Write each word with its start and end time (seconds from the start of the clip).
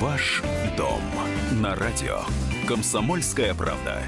Ваш 0.00 0.42
дом 0.76 1.02
на 1.60 1.74
радио. 1.74 2.20
Комсомольская 2.68 3.52
правда. 3.52 4.04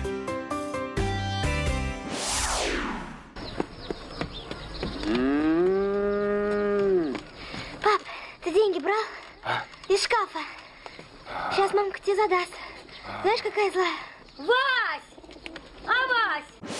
Пап, 7.82 8.00
ты 8.44 8.52
деньги 8.52 8.78
брал? 8.78 9.02
Из 9.88 10.04
шкафа. 10.04 10.38
Сейчас 11.50 11.74
мамка 11.74 11.98
тебе 11.98 12.14
задаст. 12.14 12.52
Знаешь, 13.22 13.42
какая 13.42 13.72
злая? 13.72 13.96
Вась! 14.38 15.10
А, 15.86 16.06
Вась! 16.06 16.70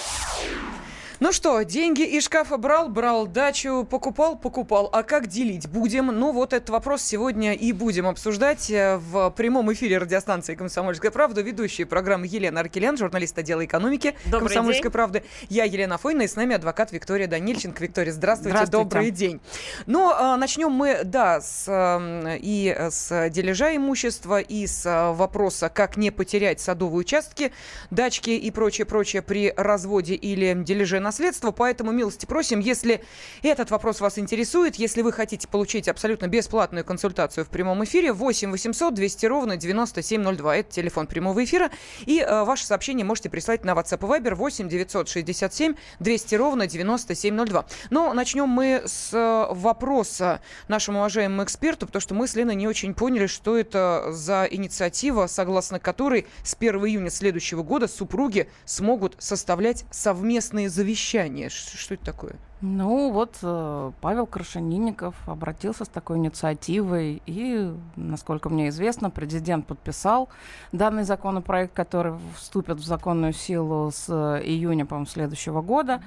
Ну 1.21 1.33
что, 1.33 1.61
деньги 1.61 2.01
из 2.01 2.25
шкафа 2.25 2.57
брал, 2.57 2.89
брал, 2.89 3.27
дачу 3.27 3.87
покупал, 3.89 4.39
покупал. 4.39 4.89
А 4.91 5.03
как 5.03 5.27
делить 5.27 5.69
будем? 5.69 6.07
Ну 6.07 6.33
вот 6.33 6.55
этот 6.55 6.71
вопрос 6.71 7.03
сегодня 7.03 7.53
и 7.53 7.73
будем 7.73 8.07
обсуждать 8.07 8.71
э, 8.71 8.97
в 8.97 9.29
прямом 9.33 9.71
эфире 9.75 9.99
радиостанции 9.99 10.55
«Комсомольская 10.55 11.11
правда». 11.11 11.43
Ведущие 11.43 11.87
программы 11.87 12.27
Елена 12.27 12.61
Аркелян, 12.61 12.97
журналист 12.97 13.39
отдела 13.39 13.63
экономики 13.67 14.17
Добрый 14.25 14.49
«Комсомольской 14.49 14.85
день. 14.85 14.93
правды». 14.93 15.23
Я 15.51 15.65
Елена 15.65 15.99
Фойна, 15.99 16.23
и 16.23 16.27
с 16.27 16.37
нами 16.37 16.57
адвокат 16.57 16.91
Виктория 16.91 17.27
Данильченко. 17.27 17.83
Виктория, 17.85 18.13
здравствуйте, 18.15 18.57
Здравствуйте. 18.57 18.85
добрый 18.85 19.11
день. 19.11 19.41
Ну, 19.85 20.11
а, 20.11 20.39
начнем 20.39 20.71
мы, 20.71 21.01
да, 21.05 21.43
с, 21.43 21.67
э, 21.69 22.39
и 22.41 22.75
с 22.91 23.29
дележа 23.29 23.77
имущества, 23.77 24.41
и 24.41 24.67
с 24.67 24.87
э, 24.87 25.13
вопроса, 25.13 25.69
как 25.69 25.99
не 25.99 26.11
потерять 26.11 26.61
садовые 26.61 27.01
участки, 27.01 27.53
дачки 27.91 28.31
и 28.31 28.51
прочее-прочее 28.51 29.21
при 29.21 29.53
разводе 29.55 30.15
или 30.15 30.55
дележе 30.65 30.99
наследства. 31.11 31.51
Поэтому 31.51 31.91
милости 31.91 32.25
просим, 32.25 32.61
если 32.61 33.03
этот 33.43 33.73
вопрос 33.73 34.01
вас 34.01 34.17
интересует, 34.19 34.77
если 34.77 35.03
вы 35.03 35.13
хотите 35.13 35.49
получить 35.49 35.89
абсолютно 35.89 36.29
бесплатную 36.29 36.85
консультацию 36.85 37.45
в 37.45 37.49
прямом 37.49 37.83
эфире, 37.83 38.13
8 38.13 38.53
800 38.53 38.95
200 38.95 39.27
ровно 39.27 39.57
9702. 39.57 40.57
Это 40.57 40.71
телефон 40.71 41.09
прямого 41.09 41.43
эфира. 41.43 41.71
И 42.07 42.21
э, 42.21 42.45
ваше 42.45 42.65
сообщение 42.65 43.05
можете 43.05 43.29
прислать 43.29 43.65
на 43.65 43.73
WhatsApp 43.73 43.99
и 43.99 44.21
Viber 44.21 44.35
8 44.37 44.69
967 44.69 45.75
200 45.99 46.35
ровно 46.37 46.67
9702. 46.69 47.67
Но 47.91 48.15
начнем 48.15 48.49
мы 48.49 48.83
с 48.87 49.11
э, 49.13 49.47
вопроса 49.53 50.41
нашему 50.69 51.01
уважаемому 51.01 51.43
эксперту, 51.43 51.87
потому 51.87 52.01
что 52.01 52.15
мы 52.15 52.29
с 52.29 52.37
Леной 52.37 52.55
не 52.55 52.69
очень 52.69 52.95
поняли, 52.95 53.27
что 53.27 53.59
это 53.59 54.13
за 54.13 54.47
инициатива, 54.49 55.27
согласно 55.27 55.81
которой 55.81 56.29
с 56.45 56.55
1 56.55 56.77
июня 56.87 57.11
следующего 57.11 57.65
года 57.65 57.89
супруги 57.89 58.49
смогут 58.65 59.17
составлять 59.19 59.85
совместные 59.91 60.69
завещания. 60.69 61.00
Ш- 61.49 61.79
Что 61.79 61.95
это 61.95 62.05
такое? 62.05 62.37
Ну 62.61 63.11
вот 63.11 63.39
э, 63.43 63.93
Павел 64.03 64.27
Крашенинников 64.27 65.15
обратился 65.27 65.87
с 65.87 65.89
такой 65.89 66.19
инициативой, 66.19 67.23
и, 67.25 67.73
насколько 67.97 68.51
мне 68.51 68.69
известно, 68.69 69.09
президент 69.09 69.67
подписал 69.67 70.29
данный 70.71 71.05
законопроект, 71.05 71.73
который 71.73 72.15
вступит 72.37 72.77
в 72.77 72.85
законную 72.85 73.33
силу 73.33 73.91
с 73.91 74.07
э, 74.09 74.43
июня, 74.45 74.85
по-моему, 74.85 75.07
следующего 75.07 75.63
года. 75.63 75.95
А, 75.95 76.03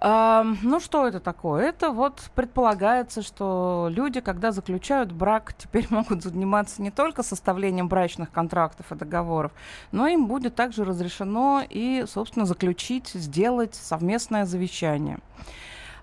ну 0.00 0.80
что 0.80 1.06
это 1.06 1.20
такое? 1.20 1.68
Это 1.68 1.90
вот 1.90 2.30
предполагается, 2.34 3.22
что 3.22 3.88
люди, 3.90 4.20
когда 4.20 4.52
заключают 4.52 5.12
брак, 5.12 5.54
теперь 5.56 5.86
могут 5.90 6.22
заниматься 6.22 6.82
не 6.82 6.90
только 6.90 7.22
составлением 7.22 7.88
брачных 7.88 8.30
контрактов 8.30 8.92
и 8.92 8.94
договоров, 8.94 9.52
но 9.92 10.06
им 10.06 10.26
будет 10.26 10.54
также 10.54 10.84
разрешено 10.84 11.62
и, 11.68 12.04
собственно, 12.06 12.46
заключить, 12.46 13.08
сделать 13.08 13.74
совместное 13.74 14.44
завещание. 14.44 15.18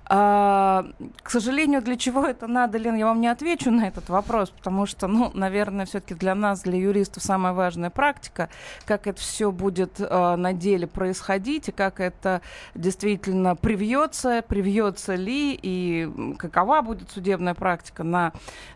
А, 0.05 0.85
к 1.21 1.29
сожалению, 1.29 1.81
для 1.81 1.95
чего 1.95 2.25
это 2.25 2.47
надо, 2.47 2.77
Лен, 2.77 2.95
я 2.95 3.05
вам 3.05 3.21
не 3.21 3.27
отвечу 3.27 3.71
на 3.71 3.87
этот 3.87 4.09
вопрос, 4.09 4.49
потому 4.49 4.85
что, 4.85 5.07
ну, 5.07 5.31
наверное, 5.33 5.85
все-таки 5.85 6.13
для 6.13 6.35
нас, 6.35 6.61
для 6.61 6.77
юристов, 6.77 7.23
самая 7.23 7.53
важная 7.53 7.89
практика, 7.89 8.49
как 8.85 9.07
это 9.07 9.19
все 9.21 9.51
будет 9.51 9.99
э, 9.99 10.35
на 10.35 10.51
деле 10.51 10.87
происходить, 10.87 11.69
и 11.69 11.71
как 11.71 12.01
это 12.01 12.41
действительно 12.75 13.55
привьется, 13.55 14.43
привьется 14.45 15.15
ли, 15.15 15.57
и 15.61 16.09
какова 16.37 16.81
будет 16.81 17.09
судебная 17.11 17.53
практика 17.53 18.03
на 18.03 18.33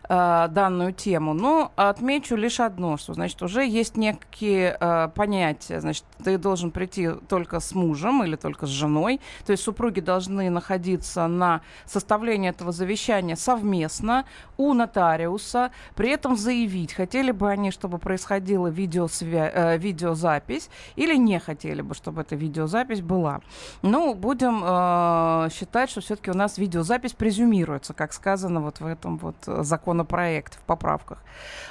э, 0.08 0.48
данную 0.50 0.94
тему. 0.94 1.34
Но 1.34 1.72
отмечу 1.76 2.36
лишь 2.36 2.58
одно, 2.58 2.96
что, 2.96 3.12
значит, 3.12 3.42
уже 3.42 3.66
есть 3.66 3.98
некие 3.98 4.76
э, 4.80 5.08
понятия, 5.14 5.80
значит, 5.80 6.04
ты 6.24 6.38
должен 6.38 6.70
прийти 6.70 7.10
только 7.28 7.60
с 7.60 7.74
мужем 7.74 8.24
или 8.24 8.36
только 8.36 8.64
с 8.64 8.70
женой, 8.70 9.20
то 9.44 9.52
есть 9.52 9.62
супруги 9.62 10.00
должны 10.00 10.48
находиться 10.48 11.17
на 11.26 11.60
составление 11.86 12.50
этого 12.50 12.72
завещания 12.72 13.36
совместно 13.36 14.24
у 14.56 14.74
нотариуса, 14.74 15.70
при 15.94 16.10
этом 16.10 16.36
заявить, 16.36 16.92
хотели 16.92 17.30
бы 17.30 17.50
они, 17.50 17.70
чтобы 17.70 17.98
происходила 17.98 18.68
видеосвя- 18.68 19.50
э, 19.52 19.78
видеозапись, 19.78 20.70
или 20.96 21.16
не 21.16 21.38
хотели 21.38 21.82
бы, 21.82 21.94
чтобы 21.94 22.22
эта 22.22 22.36
видеозапись 22.36 23.00
была. 23.00 23.40
Ну, 23.82 24.14
будем 24.14 24.62
э, 24.64 25.48
считать, 25.52 25.90
что 25.90 26.00
все-таки 26.00 26.30
у 26.30 26.34
нас 26.34 26.58
видеозапись 26.58 27.12
презюмируется, 27.12 27.94
как 27.94 28.12
сказано 28.12 28.60
вот 28.60 28.80
в 28.80 28.86
этом 28.86 29.18
вот 29.18 29.36
э, 29.46 29.62
законопроекте, 29.62 30.58
в 30.58 30.62
поправках. 30.62 31.18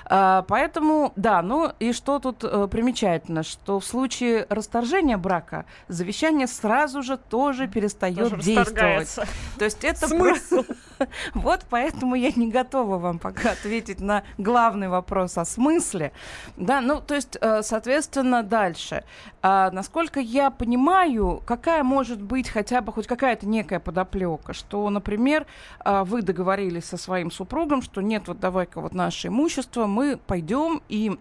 А, 0.05 0.43
поэтому, 0.47 1.11
да, 1.15 1.41
ну 1.41 1.71
и 1.79 1.91
что 1.93 2.19
тут 2.19 2.43
э, 2.43 2.67
примечательно, 2.71 3.43
что 3.43 3.79
в 3.79 3.85
случае 3.85 4.45
расторжения 4.49 5.17
брака 5.17 5.65
завещание 5.87 6.47
сразу 6.47 7.03
же 7.03 7.17
тоже 7.17 7.67
перестает 7.67 8.29
Тоже 8.29 8.41
действовать. 8.41 9.15
То 9.57 9.65
есть 9.65 9.83
это 9.83 10.07
Смысл? 10.07 10.63
про- 10.63 11.07
Вот 11.33 11.65
поэтому 11.69 12.15
я 12.15 12.31
не 12.35 12.49
готова 12.49 12.97
вам 12.97 13.19
пока 13.19 13.51
ответить 13.51 13.99
на 13.99 14.23
главный 14.37 14.87
вопрос 14.89 15.37
о 15.37 15.45
смысле. 15.45 16.11
Да, 16.57 16.81
ну, 16.81 17.01
то 17.01 17.15
есть, 17.15 17.37
э, 17.39 17.61
соответственно, 17.63 18.43
дальше. 18.43 19.03
А, 19.41 19.69
насколько 19.71 20.19
я 20.19 20.49
понимаю, 20.49 21.41
какая 21.45 21.83
может 21.83 22.21
быть 22.21 22.49
хотя 22.49 22.81
бы 22.81 22.91
хоть 22.91 23.07
какая-то 23.07 23.47
некая 23.47 23.79
подоплека, 23.79 24.53
что, 24.53 24.89
например, 24.89 25.45
а, 25.79 26.03
вы 26.03 26.21
договорились 26.21 26.85
со 26.85 26.97
своим 26.97 27.31
супругом, 27.31 27.81
что 27.81 28.01
нет, 28.01 28.27
вот 28.27 28.39
давай-ка 28.39 28.81
вот 28.81 28.93
наше 28.93 29.27
имущество, 29.27 29.85
мы 29.85 30.17
пойдем 30.17 30.81
и 30.89 31.17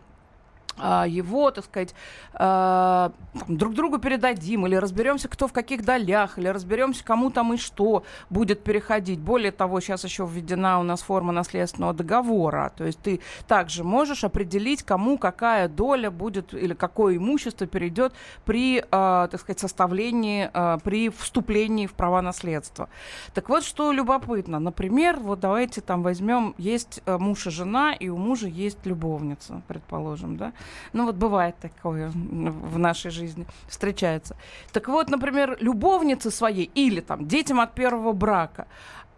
его, 0.78 1.50
так 1.50 1.64
сказать, 1.64 1.94
а, 2.34 3.12
друг 3.48 3.74
другу 3.74 3.98
передадим, 3.98 4.66
или 4.66 4.74
разберемся, 4.74 5.28
кто 5.28 5.48
в 5.48 5.52
каких 5.52 5.84
долях, 5.84 6.38
или 6.38 6.48
разберемся, 6.48 7.04
кому 7.04 7.30
там 7.30 7.54
и 7.54 7.56
что 7.56 8.04
будет 8.30 8.62
переходить. 8.62 9.18
Более 9.18 9.52
того, 9.52 9.80
сейчас 9.80 10.04
еще 10.04 10.26
введена 10.26 10.80
у 10.80 10.82
нас 10.82 11.02
форма 11.02 11.32
наследственного 11.32 11.94
договора. 11.94 12.72
То 12.76 12.84
есть 12.84 13.00
ты 13.00 13.20
также 13.46 13.84
можешь 13.84 14.24
определить, 14.24 14.82
кому 14.82 15.18
какая 15.18 15.68
доля 15.68 16.10
будет 16.10 16.52
или 16.54 16.74
какое 16.74 17.16
имущество 17.16 17.66
перейдет 17.66 18.12
при, 18.44 18.84
а, 18.90 19.28
так 19.28 19.40
сказать, 19.40 19.60
составлении, 19.60 20.50
а, 20.52 20.78
при 20.78 21.08
вступлении 21.08 21.86
в 21.86 21.94
права 21.94 22.22
наследства. 22.22 22.88
Так 23.34 23.48
вот, 23.48 23.64
что 23.64 23.92
любопытно. 23.92 24.58
Например, 24.58 25.18
вот 25.18 25.40
давайте 25.40 25.80
там 25.80 26.02
возьмем, 26.02 26.54
есть 26.58 27.02
э, 27.06 27.18
муж 27.18 27.46
и 27.46 27.50
жена, 27.50 27.92
и 27.92 28.08
у 28.08 28.16
мужа 28.16 28.48
есть 28.48 28.84
любовница, 28.84 29.62
предположим, 29.68 30.36
да? 30.36 30.52
Ну 30.92 31.06
вот 31.06 31.16
бывает 31.16 31.56
такое 31.60 32.10
в 32.10 32.78
нашей 32.78 33.10
жизни, 33.10 33.46
встречается. 33.68 34.36
Так 34.72 34.88
вот, 34.88 35.08
например, 35.08 35.56
любовнице 35.60 36.30
своей 36.30 36.70
или 36.74 37.00
там 37.00 37.26
детям 37.26 37.60
от 37.60 37.74
первого 37.74 38.12
брака, 38.12 38.66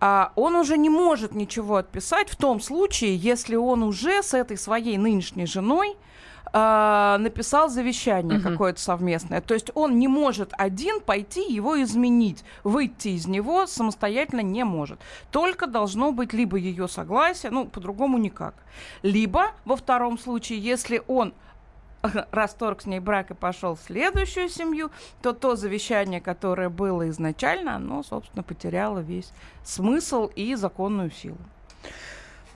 а 0.01 0.33
он 0.37 0.55
уже 0.55 0.79
не 0.79 0.91
может 0.91 1.35
ничего 1.35 1.77
отписать 1.77 2.31
в 2.31 2.37
том 2.37 2.61
случае, 2.61 3.17
если 3.17 3.57
он 3.57 3.83
уже 3.83 4.23
с 4.23 4.35
этой 4.35 4.57
своей 4.57 4.97
нынешней 4.97 5.47
женой 5.47 5.97
а, 6.53 7.19
написал 7.19 7.69
завещание 7.69 8.39
Мгм. 8.39 8.53
какое-то 8.53 8.81
совместное. 8.81 9.41
То 9.41 9.55
есть 9.55 9.71
он 9.75 9.99
не 9.99 10.09
может 10.09 10.53
один 10.59 11.01
пойти 11.01 11.53
его 11.53 11.81
изменить, 11.83 12.45
выйти 12.65 13.09
из 13.09 13.27
него 13.27 13.67
самостоятельно 13.67 14.41
не 14.41 14.65
может. 14.65 14.99
Только 15.31 15.67
должно 15.67 16.13
быть 16.13 16.33
либо 16.33 16.57
ее 16.57 16.89
согласие, 16.89 17.51
ну, 17.53 17.67
по-другому 17.67 18.19
никак. 18.19 18.55
Либо, 19.03 19.53
во 19.65 19.77
втором 19.77 20.19
случае, 20.19 20.59
если 20.59 21.03
он 21.07 21.33
расторг 22.31 22.83
с 22.83 22.87
ней 22.87 23.01
брак 23.01 23.31
и 23.31 23.35
пошел 23.35 23.75
в 23.75 23.81
следующую 23.81 24.49
семью, 24.49 24.91
то 25.23 25.33
то 25.33 25.57
завещание, 25.57 26.21
которое 26.21 26.69
было 26.69 27.09
изначально, 27.09 27.77
оно, 27.77 28.03
собственно, 28.03 28.43
потеряло 28.43 29.01
весь 29.01 29.33
смысл 29.65 30.31
и 30.37 30.55
законную 30.55 31.11
силу. 31.11 31.39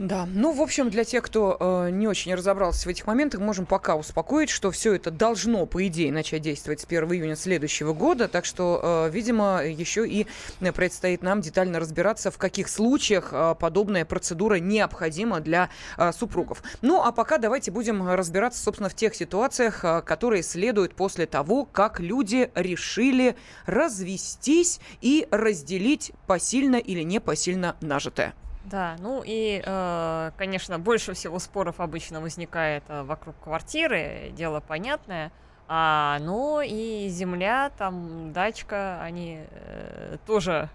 Да, 0.03 0.27
ну, 0.35 0.51
в 0.51 0.61
общем, 0.61 0.91
для 0.91 1.05
тех, 1.05 1.23
кто 1.23 1.57
э, 1.61 1.91
не 1.91 2.09
очень 2.09 2.35
разобрался 2.35 2.89
в 2.89 2.91
этих 2.91 3.07
моментах, 3.07 3.41
можем 3.41 3.67
пока 3.67 3.95
успокоить, 3.95 4.51
что 4.51 4.73
все 4.73 4.95
это 4.95 5.13
должно, 5.13 5.65
по 5.65 5.87
идее, 5.87 6.11
начать 6.11 6.43
действовать 6.43 6.81
с 6.81 6.85
1 6.85 7.05
июня 7.13 7.37
следующего 7.37 7.93
года, 7.93 8.27
так 8.27 8.45
что, 8.45 8.81
э, 8.83 9.11
видимо, 9.13 9.65
еще 9.65 10.05
и 10.09 10.27
предстоит 10.75 11.23
нам 11.23 11.41
детально 11.41 11.79
разбираться, 11.79 12.33
в 12.33 12.39
каких 12.39 12.69
случаях 12.69 13.29
э, 13.31 13.55
подобная 13.57 14.05
процедура 14.05 14.57
необходима 14.57 15.39
для 15.39 15.71
э, 15.97 16.11
супругов. 16.11 16.65
Ну, 16.81 17.01
а 17.01 17.13
пока 17.13 17.39
давайте 17.39 17.71
будем 17.71 18.05
разбираться, 18.11 18.61
собственно, 18.61 18.89
в 18.89 18.95
тех 18.95 19.15
ситуациях, 19.15 19.85
э, 19.85 20.03
которые 20.03 20.43
следуют 20.43 20.97
после 20.97 21.27
того, 21.27 21.65
как 21.65 22.01
люди 22.01 22.51
решили 22.57 23.37
развестись 23.67 24.81
и 25.01 25.29
разделить 25.31 26.11
посильно 26.27 26.75
или 26.75 27.05
непосильно 27.05 27.77
нажитое. 27.81 28.35
Да, 28.65 28.97
ну 29.01 29.23
и, 29.25 29.63
э, 29.65 30.31
конечно, 30.37 30.79
больше 30.79 31.15
всего 31.15 31.39
споров 31.39 31.81
обычно 31.81 32.21
возникает 32.21 32.85
э, 32.89 33.03
вокруг 33.03 33.35
квартиры, 33.43 34.31
дело 34.33 34.61
понятное. 34.61 35.33
А, 35.67 36.19
ну 36.21 36.61
и 36.61 37.09
земля, 37.09 37.73
там 37.77 38.33
дачка, 38.33 39.03
они 39.03 39.41
э, 39.51 40.19
тоже, 40.27 40.69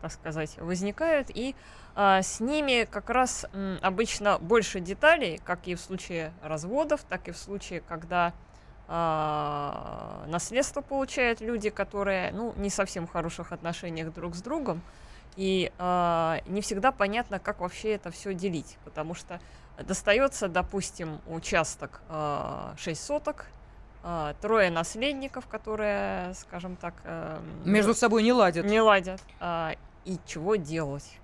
так 0.00 0.12
сказать, 0.12 0.56
возникают. 0.58 1.28
И 1.30 1.54
с 1.96 2.40
ними 2.40 2.88
как 2.90 3.08
раз 3.08 3.46
обычно 3.80 4.40
больше 4.40 4.80
деталей, 4.80 5.40
как 5.44 5.68
и 5.68 5.76
в 5.76 5.80
случае 5.80 6.32
разводов, 6.42 7.04
так 7.08 7.28
и 7.28 7.30
в 7.30 7.36
случае, 7.36 7.82
когда 7.82 8.32
наследство 10.26 10.80
получают 10.80 11.40
люди, 11.40 11.70
которые, 11.70 12.32
ну, 12.32 12.52
не 12.56 12.68
совсем 12.68 13.06
в 13.06 13.12
хороших 13.12 13.52
отношениях 13.52 14.12
друг 14.12 14.34
с 14.34 14.42
другом. 14.42 14.82
И 15.36 15.72
э, 15.76 16.38
не 16.46 16.60
всегда 16.60 16.92
понятно, 16.92 17.38
как 17.38 17.60
вообще 17.60 17.92
это 17.94 18.10
все 18.10 18.34
делить, 18.34 18.78
потому 18.84 19.14
что 19.14 19.40
достается, 19.78 20.48
допустим, 20.48 21.20
участок 21.26 22.00
э, 22.08 22.74
6 22.76 23.04
соток, 23.04 23.46
э, 24.04 24.34
трое 24.40 24.70
наследников, 24.70 25.46
которые, 25.46 26.34
скажем 26.34 26.76
так, 26.76 26.94
э, 27.04 27.40
Между 27.64 27.94
собой 27.94 28.22
не 28.22 28.32
ладят. 28.32 28.64
не 28.64 28.80
ладят. 28.80 29.20
Э, 29.40 29.72
и 30.04 30.18
чего 30.26 30.56
делать? 30.56 31.18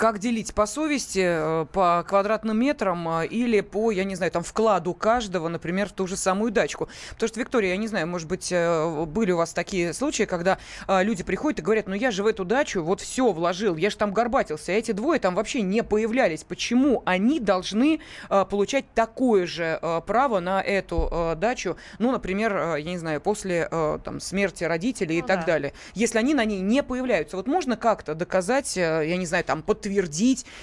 Как 0.00 0.18
делить 0.18 0.54
по 0.54 0.64
совести, 0.64 1.22
э, 1.22 1.66
по 1.74 2.02
квадратным 2.08 2.58
метрам 2.58 3.20
э, 3.20 3.26
или 3.26 3.60
по, 3.60 3.90
я 3.90 4.04
не 4.04 4.14
знаю, 4.14 4.32
там 4.32 4.42
вкладу 4.42 4.94
каждого, 4.94 5.48
например, 5.48 5.90
в 5.90 5.92
ту 5.92 6.06
же 6.06 6.16
самую 6.16 6.52
дачку? 6.52 6.88
Потому 7.10 7.28
что, 7.28 7.38
Виктория, 7.38 7.72
я 7.72 7.76
не 7.76 7.86
знаю, 7.86 8.06
может 8.06 8.26
быть, 8.26 8.50
э, 8.50 9.04
были 9.04 9.32
у 9.32 9.36
вас 9.36 9.52
такие 9.52 9.92
случаи, 9.92 10.22
когда 10.22 10.56
люди 10.88 11.22
приходят 11.22 11.58
и 11.58 11.62
говорят, 11.62 11.86
ну 11.86 11.94
я 11.94 12.12
же 12.12 12.22
в 12.22 12.26
эту 12.26 12.46
дачу 12.46 12.82
вот 12.82 13.02
все 13.02 13.30
вложил, 13.30 13.76
я 13.76 13.90
же 13.90 13.98
там 13.98 14.14
горбатился, 14.14 14.72
а 14.72 14.74
эти 14.74 14.92
двое 14.92 15.20
там 15.20 15.34
вообще 15.34 15.60
не 15.60 15.82
появлялись. 15.82 16.44
Почему 16.44 17.02
они 17.04 17.38
должны 17.38 18.00
получать 18.28 18.86
такое 18.94 19.44
же 19.44 19.78
право 20.06 20.40
на 20.40 20.62
эту 20.62 21.34
дачу, 21.36 21.76
ну, 21.98 22.10
например, 22.10 22.76
я 22.76 22.90
не 22.90 22.98
знаю, 22.98 23.20
после 23.20 23.68
там 24.02 24.20
смерти 24.20 24.64
родителей 24.64 25.18
и 25.18 25.20
Ну 25.20 25.26
так 25.28 25.40
да. 25.40 25.46
далее, 25.46 25.72
если 25.92 26.16
они 26.16 26.32
на 26.32 26.46
ней 26.46 26.60
не 26.60 26.82
появляются? 26.82 27.36
Вот 27.36 27.46
можно 27.46 27.76
как-то 27.76 28.14
доказать, 28.14 28.76
я 28.76 29.16
не 29.16 29.26
знаю, 29.26 29.44
там 29.44 29.62
подтвердить 29.62 29.89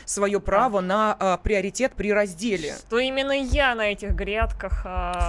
свое 0.06 0.39
право 0.39 0.81
на 0.81 1.18
э, 1.19 1.38
приоритет 1.44 1.94
при 1.95 2.12
разделе? 2.12 2.75
Что 2.88 3.00
именно 3.00 3.31
я 3.31 3.75
на 3.75 3.91
этих 3.91 4.12
грядках 4.12 4.79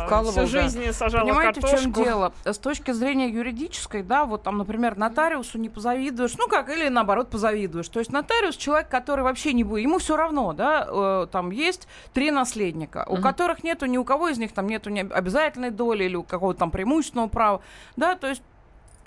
Вкалывал, 0.07 0.31
всю 0.33 0.41
да. 0.41 0.47
жизнь 0.47 0.93
сажала 0.93 1.25
Понимаете, 1.25 1.61
картошку. 1.61 1.77
в 1.91 1.95
чем 1.95 2.05
дело? 2.05 2.33
С 2.45 2.59
точки 2.59 2.93
зрения 2.93 3.29
юридической, 3.29 4.03
да, 4.03 4.25
вот 4.25 4.43
там, 4.43 4.59
например, 4.59 4.97
нотариусу 4.97 5.59
не 5.59 5.69
позавидуешь, 5.69 6.35
ну 6.39 6.49
как, 6.49 6.69
или 6.69 6.89
наоборот 6.89 7.31
позавидуешь. 7.31 7.89
То 7.89 7.99
есть 8.01 8.13
нотариус 8.13 8.57
человек, 8.57 8.89
который 8.89 9.23
вообще 9.25 9.53
не 9.53 9.65
будет, 9.65 9.83
ему 9.83 9.99
все 9.99 10.17
равно, 10.17 10.53
да, 10.53 10.87
э, 10.89 11.27
там 11.31 11.51
есть 11.51 11.89
три 12.13 12.31
наследника, 12.31 13.05
у 13.09 13.15
Мгм. 13.15 13.23
которых 13.23 13.65
нету 13.65 13.87
ни 13.87 13.99
у 13.99 14.05
кого 14.05 14.29
из 14.29 14.39
них 14.39 14.53
там 14.53 14.67
нету 14.67 14.91
ни 14.91 15.01
обязательной 15.01 15.71
доли 15.71 16.05
или 16.05 16.17
у 16.17 16.23
какого-то 16.23 16.61
там 16.61 16.71
преимущественного 16.71 17.29
права, 17.29 17.61
да, 17.97 18.15
то 18.15 18.29
есть 18.29 18.43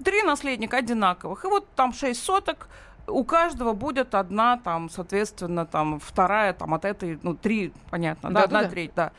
три 0.04 0.24
наследника 0.24 0.78
одинаковых, 0.78 1.46
и 1.46 1.48
вот 1.48 1.68
там 1.76 1.94
шесть 1.94 2.24
соток, 2.24 2.68
у 3.08 3.24
каждого 3.24 3.74
будет 3.74 4.16
одна, 4.16 4.58
там, 4.58 4.90
соответственно, 4.90 5.66
там, 5.66 6.00
вторая, 6.00 6.54
там, 6.54 6.74
от 6.74 6.86
этой, 6.86 7.20
ну, 7.24 7.36
три, 7.36 7.74
понятно, 7.90 8.30
да, 8.30 8.42
Да-да-да. 8.42 8.60
одна 8.60 8.70
треть, 8.70 8.92
да. 8.96 9.12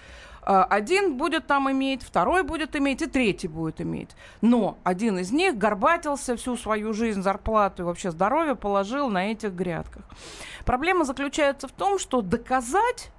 А, 0.44 0.64
Один 0.64 1.16
будет 1.16 1.46
там 1.46 1.70
иметь, 1.70 2.02
второй 2.02 2.42
будет 2.42 2.74
иметь, 2.74 3.00
и 3.02 3.06
третий 3.06 3.46
будет 3.48 3.80
иметь. 3.80 4.10
Но 4.40 4.76
один 4.82 5.18
из 5.18 5.30
них 5.30 5.56
горбатился 5.56 6.36
всю 6.36 6.56
свою 6.56 6.92
жизнь, 6.92 7.22
зарплату 7.22 7.82
и 7.82 7.86
вообще 7.86 8.10
здоровье 8.10 8.56
положил 8.56 9.08
на 9.08 9.30
этих 9.30 9.52
грядках. 9.52 10.02
Проблема 10.64 11.04
заключается 11.04 11.68
в 11.68 11.72
том, 11.72 11.98
что 11.98 12.22
доказать 12.22 13.11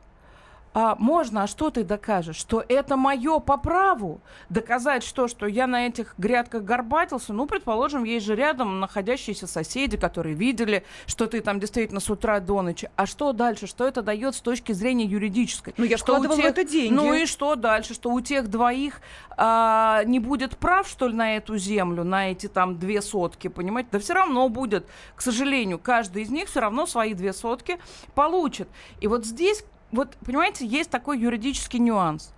а, 0.74 0.96
можно, 0.98 1.44
а 1.44 1.48
что 1.48 1.70
ты 1.70 1.84
докажешь? 1.84 2.36
Что 2.36 2.64
это 2.68 2.98
мое 2.98 3.40
по 3.40 3.58
праву? 3.58 4.22
Доказать 4.50 5.04
что? 5.04 5.28
Что 5.28 5.46
я 5.46 5.68
на 5.68 5.88
этих 5.88 6.16
грядках 6.18 6.64
горбатился? 6.64 7.34
Ну, 7.34 7.46
предположим, 7.46 8.04
есть 8.04 8.26
же 8.26 8.36
рядом 8.36 8.80
находящиеся 8.80 9.46
соседи, 9.46 9.98
которые 9.98 10.36
видели, 10.36 10.84
что 11.06 11.28
ты 11.28 11.42
там 11.42 11.60
действительно 11.60 12.00
с 12.00 12.10
утра 12.10 12.40
до 12.40 12.62
ночи. 12.62 12.90
А 12.96 13.06
что 13.06 13.34
дальше? 13.34 13.68
Что 13.68 13.88
это 13.88 14.02
дает 14.02 14.36
с 14.36 14.42
точки 14.42 14.72
зрения 14.72 15.06
юридической? 15.06 15.74
Ну, 15.78 15.86
я 15.86 15.98
что 15.98 16.16
вкладывала 16.16 16.38
тех- 16.38 16.52
это 16.52 16.64
деньги. 16.64 16.94
Ну 16.94 17.14
и 17.14 17.26
что 17.26 17.56
дальше? 17.56 17.94
Что 17.94 18.12
у 18.12 18.20
тех 18.22 18.50
двоих 18.50 19.02
а, 19.38 20.04
не 20.06 20.20
будет 20.20 20.58
прав, 20.58 20.88
что 20.88 21.08
ли, 21.08 21.14
на 21.14 21.36
эту 21.38 21.58
землю, 21.58 22.04
на 22.04 22.32
эти 22.32 22.48
там 22.48 22.80
две 22.80 23.02
сотки, 23.02 23.48
понимаете? 23.48 23.90
Да 23.92 24.00
все 24.00 24.14
равно 24.14 24.50
будет. 24.50 24.88
К 25.16 25.22
сожалению, 25.22 25.78
каждый 25.80 26.24
из 26.24 26.30
них 26.30 26.50
все 26.50 26.62
равно 26.62 26.86
свои 26.86 27.14
две 27.14 27.34
сотки 27.34 27.78
получит. 28.16 28.68
И 29.02 29.08
вот 29.08 29.26
здесь, 29.26 29.64
вот, 29.94 30.18
понимаете, 30.26 30.66
есть 30.66 30.90
такой 30.90 31.20
юридический 31.20 31.78
нюанс. 31.80 32.34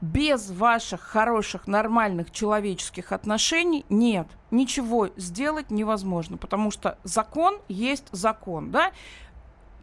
Без 0.00 0.50
ваших 0.50 1.00
хороших, 1.00 1.68
нормальных 1.68 2.32
человеческих 2.32 3.12
отношений 3.12 3.86
нет. 3.88 4.26
Ничего 4.50 5.10
сделать 5.16 5.70
невозможно, 5.70 6.36
потому 6.36 6.72
что 6.72 6.98
закон 7.04 7.60
есть 7.68 8.08
закон, 8.10 8.72
да? 8.72 8.90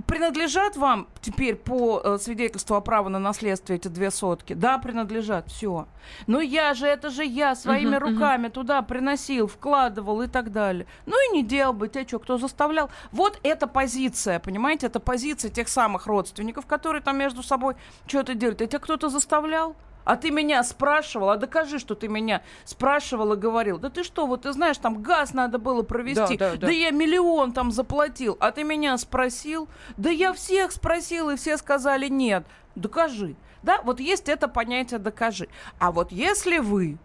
Принадлежат 0.08 0.78
вам 0.78 1.08
теперь 1.22 1.56
по 1.56 2.02
э, 2.04 2.18
свидетельству 2.20 2.76
о 2.76 2.82
праве 2.82 3.10
на 3.10 3.20
наследство 3.20 3.74
эти 3.74 3.88
две 3.90 4.12
сотки? 4.12 4.54
Да, 4.54 4.78
принадлежат, 4.78 5.48
все. 5.50 5.88
Но 6.26 6.40
я 6.40 6.74
же, 6.74 6.88
это 6.88 7.10
же 7.10 7.26
я 7.26 7.56
своими 7.56 7.98
мгм. 7.98 8.14
руками 8.14 8.48
туда 8.48 8.82
приносил, 8.82 9.48
вкладывал 9.48 10.22
и 10.22 10.28
так 10.28 10.52
далее. 10.52 10.86
Ну 11.06 11.16
и 11.30 11.36
не 11.36 11.44
делал 11.44 11.74
бы, 11.74 11.90
тебя 11.90 12.08
что, 12.08 12.20
кто 12.20 12.38
заставлял? 12.38 12.90
Вот 13.12 13.40
эта 13.44 13.68
позиция, 13.68 14.40
понимаете, 14.40 14.88
это 14.88 15.00
позиция 15.00 15.52
тех 15.52 15.68
самых 15.68 16.08
родственников, 16.08 16.66
которые 16.66 17.02
там 17.02 17.18
между 17.18 17.44
собой 17.44 17.76
что-то 18.08 18.34
делают. 18.36 18.60
Тебя 18.60 18.80
кто-то 18.80 19.10
заставлял? 19.10 19.76
А 20.10 20.16
ты 20.16 20.32
меня 20.32 20.64
спрашивал, 20.64 21.30
а 21.30 21.38
докажи, 21.38 21.78
что 21.78 21.94
ты 21.94 22.08
меня 22.08 22.42
спрашивал 22.66 23.34
и 23.34 23.38
говорил. 23.38 23.78
Да 23.78 23.92
ты 23.92 24.04
что, 24.04 24.26
вот 24.26 24.42
ты 24.42 24.54
знаешь, 24.54 24.80
там 24.80 25.04
газ 25.04 25.36
надо 25.36 25.60
было 25.60 25.84
провести. 25.84 26.36
Да, 26.36 26.56
да, 26.56 26.58
да. 26.58 26.72
я 26.72 26.90
миллион 26.90 27.52
там 27.52 27.72
заплатил, 27.72 28.36
а 28.40 28.50
ты 28.52 28.64
меня 28.64 28.98
спросил. 28.98 29.70
Да 29.98 30.10
я 30.10 30.34
всех 30.34 30.72
спросил, 30.72 31.30
и 31.30 31.36
все 31.36 31.58
сказали 31.58 32.08
нет. 32.08 32.44
Докажи. 32.74 33.36
Да, 33.62 33.82
вот 33.84 34.00
есть 34.00 34.30
это 34.30 34.48
понятие 34.48 34.98
докажи. 34.98 35.48
А 35.78 35.92
вот 35.92 36.12
если 36.12 36.58
вы 36.58 36.98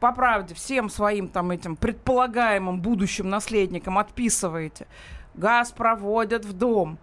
по 0.00 0.10
правде 0.10 0.54
всем 0.54 0.88
своим 0.88 1.28
там 1.28 1.50
этим 1.50 1.76
предполагаемым 1.76 2.80
будущим 2.80 3.28
наследникам 3.28 3.98
отписываете, 3.98 4.86
газ 5.34 5.70
проводят 5.70 6.46
в 6.46 6.54
дом, 6.54 6.96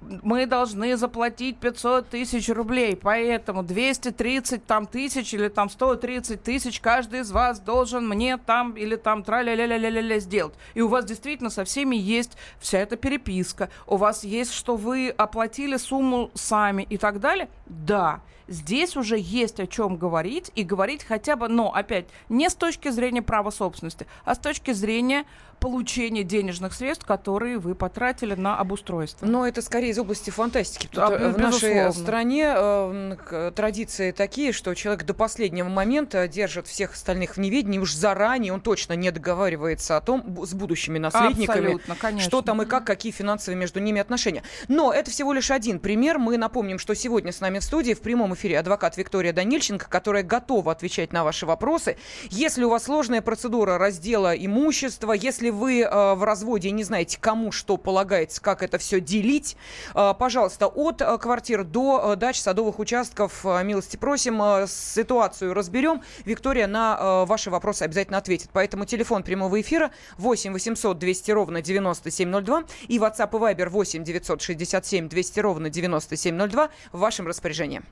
мы 0.00 0.46
должны 0.46 0.96
заплатить 0.96 1.58
500 1.58 2.08
тысяч 2.08 2.48
рублей, 2.48 2.96
поэтому 2.96 3.62
230 3.62 4.64
там 4.64 4.86
тысяч 4.86 5.34
или 5.34 5.48
там 5.48 5.68
130 5.68 6.42
тысяч 6.42 6.80
каждый 6.80 7.20
из 7.20 7.30
вас 7.30 7.60
должен 7.60 8.08
мне 8.08 8.36
там 8.38 8.72
или 8.72 8.96
там 8.96 9.22
тра-ля-ля-ля-ля-ля 9.22 10.18
сделать. 10.18 10.54
И 10.74 10.80
у 10.80 10.88
вас 10.88 11.04
действительно 11.04 11.50
со 11.50 11.64
всеми 11.64 11.96
есть 11.96 12.36
вся 12.58 12.78
эта 12.78 12.96
переписка, 12.96 13.70
у 13.86 13.96
вас 13.96 14.24
есть, 14.24 14.52
что 14.52 14.76
вы 14.76 15.10
оплатили 15.10 15.76
сумму 15.76 16.30
сами 16.34 16.82
и 16.88 16.96
так 16.96 17.20
далее. 17.20 17.48
Да, 17.66 18.20
здесь 18.50 18.96
уже 18.96 19.16
есть 19.18 19.58
о 19.60 19.66
чем 19.66 19.96
говорить 19.96 20.50
и 20.54 20.62
говорить 20.64 21.04
хотя 21.04 21.36
бы, 21.36 21.48
но 21.48 21.72
опять 21.72 22.04
не 22.28 22.50
с 22.50 22.54
точки 22.54 22.90
зрения 22.90 23.22
права 23.22 23.50
собственности, 23.50 24.06
а 24.26 24.34
с 24.34 24.38
точки 24.38 24.72
зрения 24.72 25.24
получения 25.60 26.22
денежных 26.24 26.72
средств, 26.72 27.04
которые 27.04 27.58
вы 27.58 27.74
потратили 27.74 28.34
на 28.34 28.58
обустройство. 28.58 29.26
Но 29.26 29.46
это 29.46 29.60
скорее 29.60 29.90
из 29.90 29.98
области 29.98 30.30
фантастики. 30.30 30.86
Тут, 30.86 30.98
А, 30.98 31.10
э, 31.12 31.32
в 31.32 31.38
нашей 31.38 31.74
безусловно. 31.74 31.92
стране 31.92 32.52
э, 32.56 33.16
к- 33.26 33.50
традиции 33.54 34.10
такие, 34.10 34.52
что 34.52 34.72
человек 34.74 35.04
до 35.04 35.12
последнего 35.12 35.68
момента 35.68 36.26
держит 36.28 36.66
всех 36.66 36.94
остальных 36.94 37.36
в 37.36 37.40
неведении, 37.40 37.78
уж 37.78 37.92
заранее 37.92 38.54
он 38.54 38.62
точно 38.62 38.94
не 38.94 39.10
договаривается 39.10 39.98
о 39.98 40.00
том 40.00 40.24
с 40.46 40.54
будущими 40.54 40.98
наследниками, 40.98 41.78
что 42.20 42.40
там 42.40 42.62
и 42.62 42.64
как, 42.64 42.84
какие 42.86 43.12
финансовые 43.12 43.58
между 43.58 43.80
ними 43.80 44.00
отношения. 44.00 44.42
Но 44.68 44.92
это 44.94 45.10
всего 45.10 45.34
лишь 45.34 45.50
один 45.50 45.78
пример. 45.78 46.18
Мы 46.18 46.38
напомним, 46.38 46.78
что 46.78 46.94
сегодня 46.94 47.32
с 47.32 47.40
нами 47.40 47.58
в 47.58 47.64
студии 47.64 47.92
в 47.92 48.00
прямом 48.00 48.32
эфире 48.32 48.39
адвокат 48.48 48.96
Виктория 48.96 49.32
Данильченко, 49.32 49.88
которая 49.88 50.22
готова 50.22 50.72
отвечать 50.72 51.12
на 51.12 51.24
ваши 51.24 51.46
вопросы. 51.46 51.96
Если 52.30 52.64
у 52.64 52.70
вас 52.70 52.84
сложная 52.84 53.22
процедура 53.22 53.78
раздела 53.78 54.34
имущества, 54.34 55.12
если 55.12 55.50
вы 55.50 55.82
э, 55.82 56.14
в 56.14 56.24
разводе 56.24 56.70
не 56.70 56.84
знаете, 56.84 57.18
кому 57.20 57.52
что 57.52 57.76
полагается, 57.76 58.40
как 58.40 58.62
это 58.62 58.78
все 58.78 59.00
делить, 59.00 59.56
э, 59.94 60.14
пожалуйста, 60.18 60.66
от 60.66 61.00
э, 61.00 61.18
квартир 61.18 61.64
до 61.64 62.12
э, 62.12 62.16
дач, 62.16 62.40
садовых 62.40 62.78
участков, 62.78 63.44
э, 63.44 63.62
милости 63.64 63.96
просим, 63.96 64.42
э, 64.42 64.66
ситуацию 64.68 65.54
разберем. 65.54 66.02
Виктория 66.24 66.66
на 66.66 66.96
э, 66.98 67.26
ваши 67.26 67.50
вопросы 67.50 67.82
обязательно 67.82 68.18
ответит. 68.18 68.50
Поэтому 68.52 68.84
телефон 68.84 69.22
прямого 69.22 69.60
эфира 69.60 69.90
8 70.18 70.52
800 70.52 70.98
200 70.98 71.30
ровно 71.32 71.62
9702 71.62 72.64
и 72.88 72.98
WhatsApp 72.98 73.30
и 73.30 73.54
Viber 73.54 73.68
8 73.68 74.04
967 74.04 75.08
200 75.08 75.40
ровно 75.40 75.70
9702 75.70 76.70
в 76.92 76.98
вашем 76.98 77.26
распоряжении. 77.26 77.82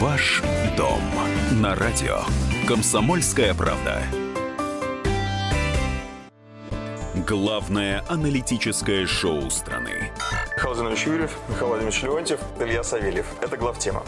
Ваш 0.00 0.42
дом 0.78 1.02
на 1.60 1.74
радио. 1.74 2.20
Комсомольская 2.66 3.52
правда. 3.52 4.02
Главное 7.28 8.02
аналитическое 8.08 9.06
шоу 9.06 9.50
страны. 9.50 10.10
Михаил 10.56 10.74
Зинович 10.74 11.06
Юрьев, 11.06 11.36
Михаил 11.50 11.68
Владимирович 11.68 12.02
Леонтьев, 12.02 12.40
Илья 12.58 12.82
Савельев. 12.82 13.26
Это 13.42 13.58
главтема. 13.58 14.02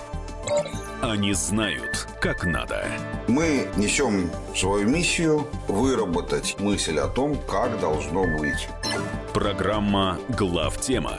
Они 1.03 1.35
знают, 1.35 2.09
как 2.23 2.47
надо. 2.47 2.87
Мы 3.29 3.69
несем 3.77 4.31
свою 4.57 4.89
миссию 4.89 5.47
выработать 5.69 6.57
мысль 6.59 6.99
о 6.99 7.09
том, 7.09 7.37
как 7.47 7.79
должно 7.81 8.25
быть. 8.39 8.67
Программа 9.35 10.19
«Главтема» 10.31 11.19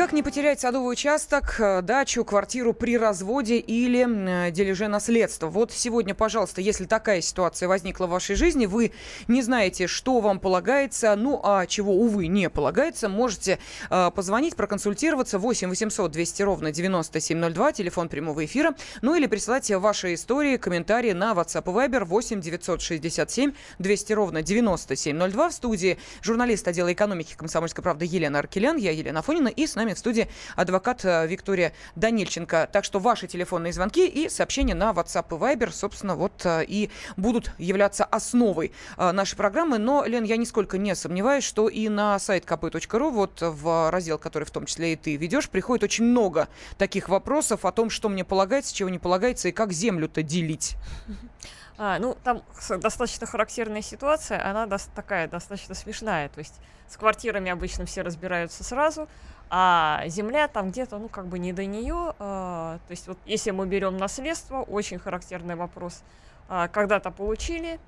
Как 0.00 0.14
не 0.14 0.22
потерять 0.22 0.58
садовый 0.58 0.94
участок, 0.94 1.56
э, 1.58 1.82
дачу, 1.82 2.24
квартиру 2.24 2.72
при 2.72 2.96
разводе 2.96 3.58
или 3.58 4.46
э, 4.46 4.50
дележе 4.50 4.88
наследства? 4.88 5.48
Вот 5.48 5.72
сегодня, 5.72 6.14
пожалуйста, 6.14 6.62
если 6.62 6.86
такая 6.86 7.20
ситуация 7.20 7.68
возникла 7.68 8.06
в 8.06 8.08
вашей 8.08 8.34
жизни, 8.34 8.64
вы 8.64 8.92
не 9.28 9.42
знаете, 9.42 9.86
что 9.86 10.20
вам 10.20 10.40
полагается, 10.40 11.14
ну 11.16 11.38
а 11.44 11.66
чего, 11.66 11.92
увы, 11.92 12.28
не 12.28 12.48
полагается, 12.48 13.10
можете 13.10 13.58
э, 13.90 14.10
позвонить, 14.14 14.56
проконсультироваться. 14.56 15.38
8 15.38 15.68
800 15.68 16.10
200 16.10 16.42
ровно 16.44 16.72
9702, 16.72 17.72
телефон 17.72 18.08
прямого 18.08 18.42
эфира, 18.46 18.74
ну 19.02 19.14
или 19.14 19.26
присылать 19.26 19.70
ваши 19.70 20.14
истории, 20.14 20.56
комментарии 20.56 21.12
на 21.12 21.32
WhatsApp 21.32 21.64
и 21.70 21.74
Viber 21.74 22.06
8 22.06 22.40
967 22.40 23.52
200 23.78 24.12
ровно 24.14 24.40
9702 24.40 25.48
в 25.50 25.52
студии 25.52 25.98
журналист 26.22 26.66
отдела 26.66 26.90
экономики 26.90 27.34
комсомольской 27.36 27.84
правды 27.84 28.06
Елена 28.06 28.38
Аркелян, 28.38 28.78
я 28.78 28.92
Елена 28.92 29.20
Фонина 29.20 29.48
и 29.48 29.66
с 29.66 29.74
нами 29.74 29.89
в 29.94 29.98
студии 29.98 30.28
адвокат 30.56 31.04
э, 31.04 31.26
Виктория 31.26 31.72
Данильченко. 31.96 32.68
Так 32.72 32.84
что 32.84 32.98
ваши 32.98 33.26
телефонные 33.26 33.72
звонки 33.72 34.06
и 34.06 34.28
сообщения 34.28 34.74
на 34.74 34.90
WhatsApp 34.90 35.26
и 35.30 35.40
Viber, 35.40 35.70
собственно, 35.72 36.14
вот 36.14 36.44
э, 36.44 36.64
и 36.66 36.90
будут 37.16 37.52
являться 37.58 38.04
основой 38.04 38.72
э, 38.96 39.12
нашей 39.12 39.36
программы. 39.36 39.78
Но, 39.78 40.04
Лен, 40.04 40.24
я 40.24 40.36
нисколько 40.36 40.78
не 40.78 40.94
сомневаюсь, 40.94 41.44
что 41.44 41.68
и 41.68 41.88
на 41.88 42.18
сайт 42.18 42.44
kp.ru, 42.44 43.10
вот 43.10 43.40
в 43.40 43.90
раздел, 43.90 44.18
который 44.18 44.44
в 44.44 44.50
том 44.50 44.66
числе 44.66 44.92
и 44.92 44.96
ты 44.96 45.16
ведешь, 45.16 45.48
приходит 45.48 45.84
очень 45.84 46.04
много 46.04 46.48
таких 46.78 47.08
вопросов 47.08 47.64
о 47.64 47.72
том, 47.72 47.90
что 47.90 48.08
мне 48.08 48.24
полагается, 48.24 48.74
чего 48.74 48.88
не 48.88 48.98
полагается 48.98 49.48
и 49.48 49.52
как 49.52 49.72
землю-то 49.72 50.22
делить. 50.22 50.76
А, 51.82 51.98
ну, 51.98 52.14
там 52.22 52.42
достаточно 52.68 53.26
характерная 53.26 53.80
ситуация, 53.80 54.46
она 54.46 54.66
до- 54.66 54.76
такая 54.94 55.28
достаточно 55.28 55.74
смешная. 55.74 56.28
То 56.28 56.40
есть 56.40 56.60
с 56.86 56.98
квартирами 56.98 57.50
обычно 57.50 57.86
все 57.86 58.02
разбираются 58.02 58.62
сразу, 58.62 59.08
а 59.48 60.02
земля 60.08 60.46
там 60.46 60.72
где-то, 60.72 60.98
ну, 60.98 61.08
как 61.08 61.26
бы 61.26 61.38
не 61.38 61.54
до 61.54 61.64
нее. 61.64 62.14
А, 62.18 62.78
то 62.86 62.90
есть 62.90 63.08
вот 63.08 63.16
если 63.24 63.50
мы 63.50 63.66
берем 63.66 63.96
наследство, 63.96 64.60
очень 64.60 64.98
характерный 64.98 65.54
вопрос. 65.54 66.02
А, 66.50 66.68
когда-то 66.68 67.10
получили, 67.10 67.80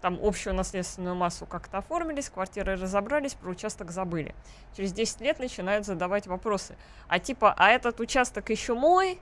там 0.00 0.20
общую 0.22 0.54
наследственную 0.54 1.16
массу 1.16 1.46
как-то 1.46 1.78
оформились, 1.78 2.28
квартиры 2.28 2.76
разобрались, 2.76 3.34
про 3.34 3.50
участок 3.50 3.90
забыли. 3.90 4.32
Через 4.76 4.92
10 4.92 5.20
лет 5.22 5.40
начинают 5.40 5.86
задавать 5.86 6.28
вопросы. 6.28 6.76
А 7.08 7.18
типа, 7.18 7.52
а 7.56 7.70
этот 7.70 7.98
участок 7.98 8.50
еще 8.50 8.74
мой? 8.74 9.18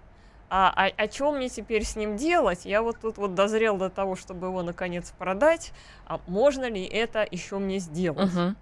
А, 0.55 0.71
а, 0.77 0.91
а 0.99 1.11
что 1.11 1.33
мне 1.33 1.49
теперь 1.49 1.83
с 1.83 1.97
ним 1.97 2.19
делать? 2.19 2.67
Я 2.67 2.83
вот 2.83 3.01
тут 3.01 3.17
вот 3.17 3.35
дозрел 3.35 3.79
до 3.79 3.89
того, 3.89 4.17
чтобы 4.17 4.49
его 4.49 4.63
наконец 4.63 5.11
продать. 5.19 5.73
А 6.05 6.21
можно 6.27 6.69
ли 6.69 6.85
это 6.85 7.27
еще 7.31 7.57
мне 7.59 7.79
сделать? 7.79 8.35
Мгм. 8.35 8.55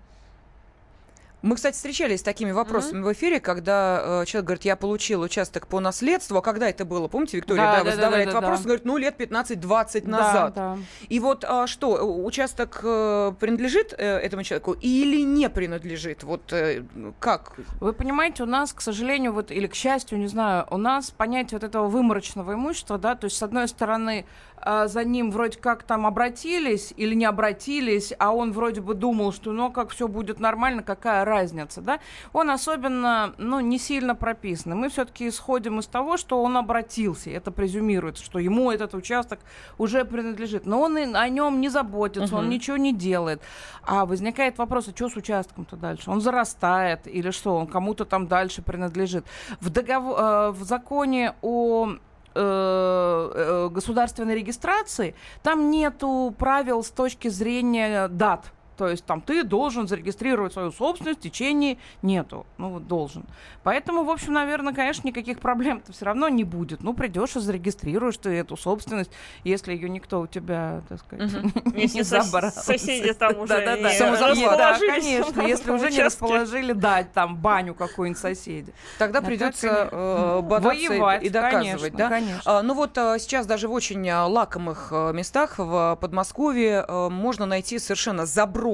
Мы, 1.43 1.57
кстати, 1.57 1.75
встречались 1.75 2.21
с 2.21 2.23
такими 2.23 2.51
вопросами 2.51 3.03
в 3.03 3.13
эфире, 3.13 3.41
когда 3.41 4.23
э, 4.23 4.25
человек 4.27 4.47
говорит, 4.47 4.65
я 4.67 4.77
получил 4.77 5.23
участок 5.23 5.67
по 5.67 5.81
наследству. 5.81 6.37
А 6.37 6.43
когда 6.43 6.69
это 6.69 6.85
было? 6.85 7.09
Помните, 7.09 7.39
Виктория, 7.39 7.63
Да, 7.63 7.71
да, 7.73 7.77
да, 7.79 7.85
вы 7.85 7.91
да, 7.91 7.97
задавали 7.97 8.17
да, 8.17 8.23
этот 8.23 8.35
да, 8.35 8.41
вопрос, 8.41 8.59
да. 8.61 8.65
говорит, 8.65 8.85
ну, 8.85 8.97
лет 8.99 9.21
15-20 9.21 10.09
назад. 10.09 10.55
Да, 10.55 10.75
да. 10.75 10.79
И 11.09 11.19
вот 11.19 11.45
а, 11.49 11.67
что, 11.67 12.05
у- 12.05 12.27
участок 12.27 12.81
э, 12.83 13.33
принадлежит 13.41 13.95
э, 13.97 14.19
этому 14.19 14.43
человеку 14.43 14.73
или 14.73 15.23
не 15.23 15.49
принадлежит? 15.49 16.25
Вот 16.25 16.53
э, 16.53 16.85
как? 17.19 17.53
Вы 17.81 17.95
понимаете, 17.95 18.43
у 18.43 18.47
нас, 18.47 18.75
к 18.75 18.83
сожалению, 18.83 19.33
вот, 19.33 19.51
или 19.51 19.67
к 19.67 19.75
счастью, 19.75 20.19
не 20.19 20.29
знаю, 20.29 20.67
у 20.71 20.77
нас 20.77 21.11
понятие 21.11 21.59
вот 21.59 21.65
этого 21.65 21.89
выморочного 21.89 22.53
имущества, 22.53 22.99
да, 22.99 23.15
то 23.15 23.25
есть, 23.25 23.39
с 23.39 23.43
одной 23.43 23.67
стороны, 23.69 24.27
а, 24.63 24.89
за 24.89 25.05
ним 25.05 25.31
вроде 25.31 25.59
как 25.59 25.85
там 25.85 26.07
обратились 26.07 26.93
или 26.97 27.15
не 27.15 27.25
обратились, 27.25 28.13
а 28.19 28.33
он 28.35 28.53
вроде 28.53 28.83
бы 28.83 28.95
думал, 28.95 29.33
что 29.33 29.53
ну 29.53 29.73
как 29.73 29.91
все 29.91 30.07
будет 30.07 30.39
нормально, 30.39 30.83
какая 30.83 31.25
разница, 31.31 31.81
да? 31.81 31.99
Он 32.33 32.51
особенно, 32.51 33.33
ну, 33.39 33.61
не 33.61 33.79
сильно 33.79 34.15
прописан. 34.15 34.77
Мы 34.77 34.89
все-таки 34.89 35.29
исходим 35.29 35.79
из 35.79 35.87
того, 35.87 36.17
что 36.17 36.43
он 36.43 36.57
обратился, 36.57 37.31
это 37.31 37.51
презюмируется, 37.51 38.23
что 38.25 38.39
ему 38.39 38.71
этот 38.71 38.95
участок 38.95 39.39
уже 39.79 40.05
принадлежит. 40.05 40.67
Но 40.67 40.81
он 40.81 40.99
и 40.99 41.13
о 41.15 41.29
нем 41.29 41.61
не 41.61 41.69
заботится, 41.71 42.35
он 42.37 42.43
Мгм. 42.45 42.51
ничего 42.51 42.77
не 42.77 42.93
делает. 42.93 43.41
А 43.83 44.05
возникает 44.05 44.59
вопрос, 44.59 44.89
а 44.89 44.91
что 44.91 45.09
с 45.09 45.17
участком-то 45.17 45.77
дальше? 45.77 46.11
Он 46.11 46.21
зарастает 46.21 47.07
или 47.07 47.31
что? 47.31 47.55
Он 47.57 47.67
кому-то 47.67 48.05
там 48.05 48.27
дальше 48.27 48.63
принадлежит. 48.63 49.25
В, 49.61 49.71
договор, 49.71 50.19
э, 50.19 50.51
в 50.51 50.65
законе 50.65 51.35
о 51.43 51.89
э, 52.35 53.33
э, 53.35 53.69
государственной 53.73 54.35
регистрации 54.37 55.15
там 55.43 55.71
нету 55.71 56.35
правил 56.39 56.83
с 56.83 56.91
точки 56.91 57.29
зрения 57.29 58.09
дат. 58.09 58.53
То 58.81 58.89
есть 58.89 59.05
там 59.05 59.21
ты 59.21 59.45
должен 59.45 59.87
зарегистрировать 59.87 60.55
свою 60.55 60.73
собственность 60.73 61.19
в 61.21 61.23
течение 61.23 61.77
нету. 62.01 62.47
Ну 62.57 62.71
вот 62.71 62.89
должен. 62.89 63.27
Поэтому, 63.63 64.05
в 64.05 64.11
общем, 64.11 64.33
наверное, 64.33 64.73
конечно, 64.73 65.07
никаких 65.07 65.39
проблем-то 65.39 65.93
все 65.93 66.07
равно 66.07 66.31
не 66.31 66.45
будет. 66.45 66.83
Ну, 66.83 66.95
придешь 66.95 67.37
и 67.37 67.41
зарегистрируешь 67.41 68.17
ты 68.17 68.31
эту 68.31 68.57
собственность, 68.57 69.11
если 69.45 69.75
ее 69.75 69.91
никто 69.91 70.23
у 70.23 70.27
тебя, 70.27 70.81
так 70.89 71.01
сказать, 71.01 71.31
Если 71.75 71.99
не 71.99 72.03
забрал. 72.05 72.51
соседи 72.53 73.13
там 73.13 73.37
уже 73.37 73.49
Да-да-да. 73.49 73.93
не 73.93 73.99
Да, 73.99 74.29
расположились 74.29 75.05
конечно, 75.05 75.41
если 75.43 75.71
уже 75.73 75.91
не 75.91 76.03
расположили 76.03 76.73
дать 76.73 77.13
там 77.13 77.37
баню 77.37 77.75
какую-нибудь 77.75 78.19
соседи. 78.19 78.73
Тогда 78.99 79.19
А 79.19 79.23
придется 79.23 79.89
э, 79.93 80.41
и- 80.41 80.89
Воевать, 80.89 81.23
и 81.23 81.29
доказывать, 81.29 81.65
конечно, 81.67 81.99
да? 81.99 82.09
конечно. 82.09 82.43
А, 82.47 82.63
ну 82.63 82.73
вот 82.73 82.97
а, 82.97 83.19
сейчас 83.19 83.45
даже 83.45 83.69
в 83.69 83.73
очень 83.73 84.09
а, 84.09 84.25
лакомых 84.27 84.89
а, 84.91 85.13
местах 85.13 85.59
в 85.59 85.99
Подмосковье 86.01 86.83
а, 86.89 87.11
можно 87.11 87.45
найти 87.45 87.79
совершенно 87.79 88.25
заброшенные 88.25 88.70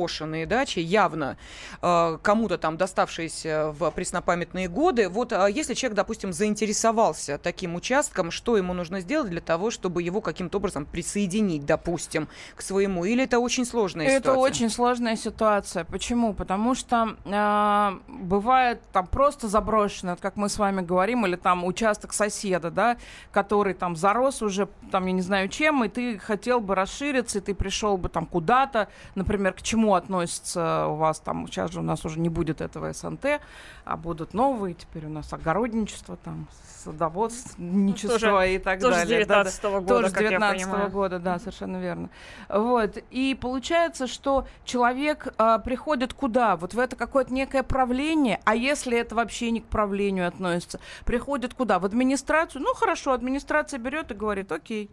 дачи, 0.47 0.79
явно 0.79 1.37
а, 1.81 2.19
кому-то 2.23 2.59
там 2.59 2.77
доставшиеся 2.77 3.73
в 3.73 3.91
преснопамятные 3.91 4.69
годы. 4.69 5.09
Вот 5.09 5.33
а, 5.33 5.47
если 5.47 5.75
человек, 5.75 5.97
допустим, 5.97 6.33
заинтересовался 6.33 7.39
таким 7.39 7.75
участком, 7.75 8.31
что 8.31 8.57
ему 8.57 8.75
нужно 8.75 9.01
сделать 9.01 9.31
для 9.31 9.41
того, 9.41 9.71
чтобы 9.71 10.03
его 10.03 10.21
каким-то 10.21 10.59
образом 10.59 10.87
присоединить, 10.87 11.65
допустим, 11.65 12.29
к 12.55 12.63
своему? 12.63 13.05
Или 13.05 13.25
это 13.25 13.39
очень 13.39 13.65
сложная 13.65 14.07
Это 14.07 14.31
ситуация? 14.31 14.43
очень 14.43 14.71
сложная 14.71 15.17
ситуация. 15.17 15.85
Почему? 15.85 16.35
Потому 16.35 16.75
что 16.75 17.17
а, 17.25 17.99
бывает 18.09 18.81
там 18.93 19.07
просто 19.07 19.49
заброшено, 19.49 20.17
как 20.21 20.37
мы 20.37 20.49
с 20.49 20.59
вами 20.59 20.83
говорим, 20.83 21.27
или 21.27 21.37
там 21.37 21.65
участок 21.65 22.13
соседа, 22.13 22.71
да, 22.71 22.97
который 23.33 23.75
там 23.75 23.97
зарос 23.97 24.43
уже, 24.43 24.69
там, 24.91 25.07
я 25.07 25.13
не 25.13 25.23
знаю 25.23 25.49
чем, 25.49 25.85
и 25.85 25.89
ты 25.89 26.19
хотел 26.19 26.61
бы 26.61 26.75
расшириться, 26.75 27.39
и 27.39 27.41
ты 27.41 27.55
пришел 27.55 27.97
бы 27.97 28.09
там 28.09 28.27
куда-то, 28.27 28.89
например, 29.15 29.53
к 29.53 29.63
чему 29.63 29.76
относится 29.95 30.87
у 30.89 30.97
вас 30.97 31.21
там, 31.21 31.47
сейчас 31.47 31.73
же 31.73 31.81
у 31.81 31.83
нас 31.83 32.05
уже 32.05 32.19
не 32.21 32.29
будет 32.29 32.61
этого 32.61 32.93
СНТ, 32.93 33.41
а 33.85 33.97
будут 33.97 34.35
новые, 34.35 34.75
теперь 34.75 35.07
у 35.07 35.11
нас 35.11 35.33
огородничество, 35.33 36.17
там, 36.17 36.47
садоводничество 36.85 38.19
тоже- 38.19 38.55
и 38.55 38.59
так 38.59 38.81
Тоже 38.81 38.95
с 38.95 38.99
далее. 38.99 39.25
Да-да. 39.27 39.45
19 39.51 39.81
года, 39.81 39.89
Тоже 39.89 40.09
с 40.09 40.13
как 40.13 40.23
я 40.23 40.29
19 40.31 40.63
понимаю. 40.65 40.91
года, 40.91 41.19
да, 41.19 41.39
совершенно 41.39 41.77
верно. 41.79 42.09
Вот. 42.49 42.99
И 43.11 43.37
получается, 43.41 44.07
что 44.07 44.47
человек 44.65 45.35
а, 45.39 45.59
приходит 45.59 46.15
куда? 46.15 46.57
Вот 46.57 46.75
в 46.75 46.79
это 46.79 46.97
какое-то 46.97 47.33
некое 47.33 47.63
правление, 47.63 48.41
а 48.45 48.55
если 48.55 48.99
это 48.99 49.15
вообще 49.15 49.51
не 49.51 49.61
к 49.61 49.67
правлению 49.67 50.29
относится, 50.29 50.81
приходит 51.05 51.55
куда? 51.55 51.79
В 51.79 51.85
администрацию? 51.85 52.63
Ну, 52.63 52.75
хорошо, 52.75 53.13
администрация 53.13 53.79
берет 53.79 54.11
и 54.11 54.15
говорит, 54.15 54.53
окей. 54.53 54.91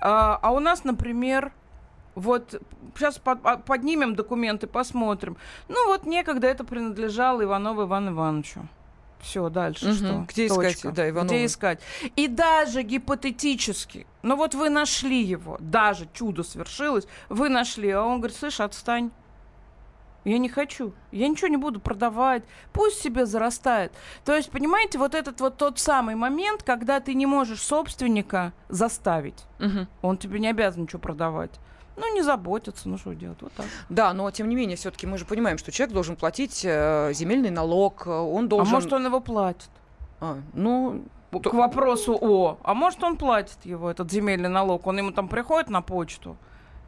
А, 0.00 0.38
а 0.42 0.52
у 0.52 0.60
нас, 0.60 0.84
например, 0.84 1.52
вот 2.16 2.60
сейчас 2.96 3.20
поднимем 3.64 4.16
документы, 4.16 4.66
посмотрим. 4.66 5.36
Ну 5.68 5.86
вот 5.86 6.04
некогда 6.06 6.48
это 6.48 6.64
принадлежало 6.64 7.44
Иванову 7.44 7.82
Ивану 7.84 8.10
Ивановичу. 8.12 8.66
Все, 9.20 9.48
дальше 9.48 9.86
Мгм. 9.86 9.94
что? 9.94 10.24
Где 10.28 10.46
искать, 10.46 10.74
Точка. 10.74 10.92
да, 10.92 11.08
Иванова? 11.08 11.28
Где 11.28 11.46
искать? 11.46 11.80
И 12.16 12.26
даже 12.28 12.82
гипотетически, 12.82 14.06
ну 14.22 14.36
вот 14.36 14.54
вы 14.54 14.68
нашли 14.68 15.22
его, 15.22 15.56
даже 15.60 16.08
чудо 16.12 16.42
свершилось, 16.42 17.06
вы 17.28 17.48
нашли, 17.48 17.90
а 17.90 18.02
он 18.02 18.18
говорит, 18.18 18.36
слышь, 18.36 18.60
отстань. 18.60 19.10
Я 20.24 20.38
не 20.38 20.48
хочу. 20.48 20.92
Я 21.12 21.28
ничего 21.28 21.46
не 21.46 21.56
буду 21.56 21.78
продавать. 21.78 22.42
Пусть 22.72 23.00
себе 23.00 23.26
зарастает. 23.26 23.92
То 24.24 24.34
есть, 24.34 24.50
понимаете, 24.50 24.98
вот 24.98 25.14
этот 25.14 25.40
вот 25.40 25.56
тот 25.56 25.78
самый 25.78 26.16
момент, 26.16 26.64
когда 26.64 26.98
ты 26.98 27.14
не 27.14 27.26
можешь 27.26 27.62
собственника 27.62 28.52
заставить. 28.68 29.44
Мгм. 29.60 29.86
Он 30.02 30.18
тебе 30.18 30.40
не 30.40 30.48
обязан 30.48 30.82
ничего 30.82 30.98
продавать. 30.98 31.52
Ну, 31.96 32.14
не 32.14 32.22
заботятся, 32.22 32.88
ну 32.88 32.98
что 32.98 33.14
делать, 33.14 33.40
вот 33.40 33.52
так. 33.52 33.66
Да, 33.88 34.12
но 34.12 34.30
тем 34.30 34.48
не 34.48 34.56
менее, 34.56 34.76
все-таки 34.76 35.06
мы 35.06 35.16
же 35.18 35.24
понимаем, 35.24 35.58
что 35.58 35.72
человек 35.72 35.94
должен 35.94 36.16
платить 36.16 36.62
э, 36.64 37.12
земельный 37.14 37.50
налог, 37.50 38.06
э, 38.06 38.10
он 38.10 38.48
должен... 38.48 38.72
А 38.72 38.76
может, 38.76 38.92
он 38.92 39.06
его 39.06 39.20
платит? 39.20 39.70
А, 40.20 40.38
ну, 40.52 41.04
к 41.30 41.52
вопросу 41.54 42.16
о, 42.20 42.58
а 42.62 42.74
может 42.74 43.02
он 43.02 43.16
платит 43.16 43.58
его, 43.64 43.90
этот 43.90 44.10
земельный 44.10 44.48
налог, 44.48 44.86
он 44.86 44.98
ему 44.98 45.10
там 45.10 45.28
приходит 45.28 45.70
на 45.70 45.80
почту, 45.80 46.36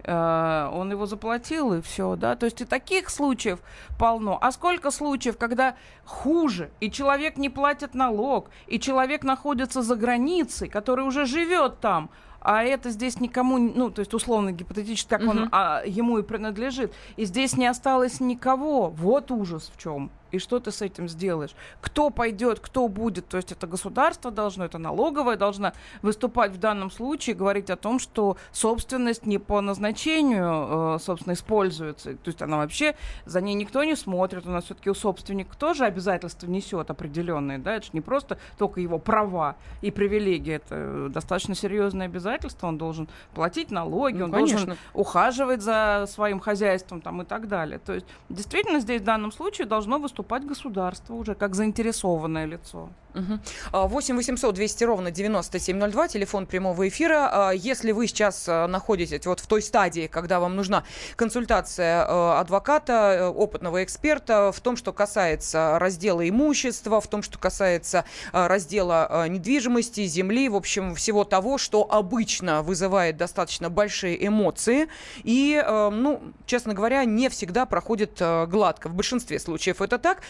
э, 0.04 0.70
он 0.72 0.90
его 0.90 1.06
заплатил 1.06 1.72
и 1.72 1.80
все, 1.80 2.16
да, 2.16 2.36
то 2.36 2.44
есть 2.44 2.60
и 2.60 2.64
таких 2.64 3.08
случаев 3.08 3.60
полно. 3.98 4.38
А 4.40 4.52
сколько 4.52 4.90
случаев, 4.90 5.38
когда 5.38 5.74
хуже, 6.04 6.70
и 6.80 6.90
человек 6.90 7.38
не 7.38 7.48
платит 7.48 7.94
налог, 7.94 8.50
и 8.66 8.78
человек 8.78 9.24
находится 9.24 9.82
за 9.82 9.96
границей, 9.96 10.68
который 10.68 11.06
уже 11.06 11.24
живет 11.24 11.80
там, 11.80 12.10
а 12.49 12.64
это 12.64 12.88
здесь 12.88 13.21
никому, 13.21 13.59
ну, 13.59 13.90
то 13.90 14.00
есть 14.00 14.14
условно 14.14 14.52
гипотетически, 14.52 15.11
как 15.11 15.21
он 15.21 15.50
а, 15.52 15.83
ему 15.85 16.17
и 16.17 16.23
принадлежит, 16.23 16.95
и 17.19 17.26
здесь 17.26 17.59
не 17.59 17.67
осталось 17.67 18.21
никого. 18.21 18.88
Вот 18.88 19.31
ужас 19.31 19.71
в 19.75 19.78
чем. 19.78 20.11
И 20.30 20.38
что 20.38 20.61
ты 20.61 20.70
с 20.70 20.82
этим 20.82 21.08
сделаешь? 21.08 21.54
Кто 21.80 22.11
пойдет, 22.11 22.61
кто 22.61 22.88
будет? 22.88 23.28
То 23.28 23.37
есть 23.38 23.52
это 23.52 23.66
государство 23.66 24.30
должно, 24.30 24.64
это 24.64 24.78
налоговая 24.78 25.37
должна 25.37 25.73
выступать 26.02 26.52
в 26.52 26.58
данном 26.58 26.90
случае, 26.90 27.35
говорить 27.35 27.70
о 27.70 27.76
том, 27.76 27.99
что 27.99 28.37
собственность 28.52 29.26
не 29.26 29.38
по 29.38 29.61
назначению, 29.61 30.97
э, 30.97 30.99
собственно, 31.00 31.32
используется. 31.32 32.14
То 32.14 32.28
есть 32.28 32.42
она 32.42 32.58
вообще, 32.58 32.94
за 33.25 33.40
ней 33.40 33.54
никто 33.54 33.82
не 33.85 33.97
смотрит. 33.97 34.47
У 34.47 34.50
нас 34.50 34.64
все-таки 34.64 34.90
у 34.90 34.94
собственника 34.94 35.56
тоже 35.56 35.85
обязательства 35.85 36.47
несет 36.47 36.90
определенные. 36.90 37.58
Да? 37.58 37.75
Это 37.75 37.87
же 37.87 37.90
не 37.94 38.00
просто 38.00 38.38
только 38.58 38.80
его 38.80 38.99
права 38.99 39.56
и 39.80 39.90
привилегии. 39.90 40.54
Это 40.54 41.08
достаточно 41.08 41.54
серьезное 41.54 42.06
обязательство. 42.06 42.66
Он 42.66 42.78
должен 42.78 43.08
платить 43.35 43.70
налоги, 43.70 44.18
ну, 44.18 44.26
он 44.26 44.32
конечно. 44.32 44.58
должен 44.58 44.78
ухаживать 44.92 45.62
за 45.62 46.04
своим 46.08 46.40
хозяйством 46.40 47.00
там, 47.00 47.23
и 47.23 47.25
так 47.25 47.49
далее. 47.49 47.78
То 47.78 47.94
есть 47.94 48.06
действительно 48.28 48.80
здесь 48.80 49.00
в 49.00 49.04
данном 49.04 49.32
случае 49.32 49.66
должно 49.66 49.99
выступать 49.99 50.17
выступать 50.18 50.44
государство 50.46 51.14
уже 51.14 51.34
как 51.34 51.54
заинтересованное 51.54 52.46
лицо. 52.46 52.88
Угу. 53.18 53.88
8 53.88 54.16
800 54.16 54.54
200 54.54 54.84
ровно 54.84 55.10
9702, 55.10 56.08
телефон 56.08 56.46
прямого 56.46 56.87
эфира. 56.88 57.28
А, 57.30 57.50
если 57.50 57.92
вы 57.92 58.06
сейчас 58.06 58.46
а, 58.48 58.66
находитесь 58.66 59.26
вот 59.26 59.40
в 59.40 59.46
той 59.46 59.62
стадии, 59.62 60.06
когда 60.06 60.40
вам 60.40 60.54
нужна 60.54 60.84
консультация 61.16 62.04
а, 62.06 62.40
адвоката, 62.40 63.16
э, 63.18 63.26
опытного 63.26 63.82
эксперта 63.82 64.52
в 64.52 64.60
том, 64.60 64.76
что 64.76 64.92
касается 64.92 65.78
раздела 65.78 66.28
имущества, 66.28 67.00
в 67.00 67.08
том, 67.08 67.22
что 67.22 67.38
касается 67.38 68.04
раздела 68.32 69.26
недвижимости, 69.28 70.04
земли, 70.06 70.48
в 70.48 70.56
общем, 70.56 70.94
всего 70.94 71.25
того, 71.25 71.58
что 71.58 71.87
обычно 71.90 72.62
вызывает 72.62 73.16
достаточно 73.16 73.70
большие 73.70 74.26
эмоции 74.26 74.88
и, 75.25 75.62
ну, 75.66 76.20
честно 76.46 76.75
говоря, 76.75 77.04
не 77.04 77.28
всегда 77.28 77.66
проходит 77.66 78.20
гладко. 78.48 78.88
В 78.88 78.94
большинстве 78.94 79.38
случаев 79.38 79.82
это 79.82 79.98
так. 79.98 80.22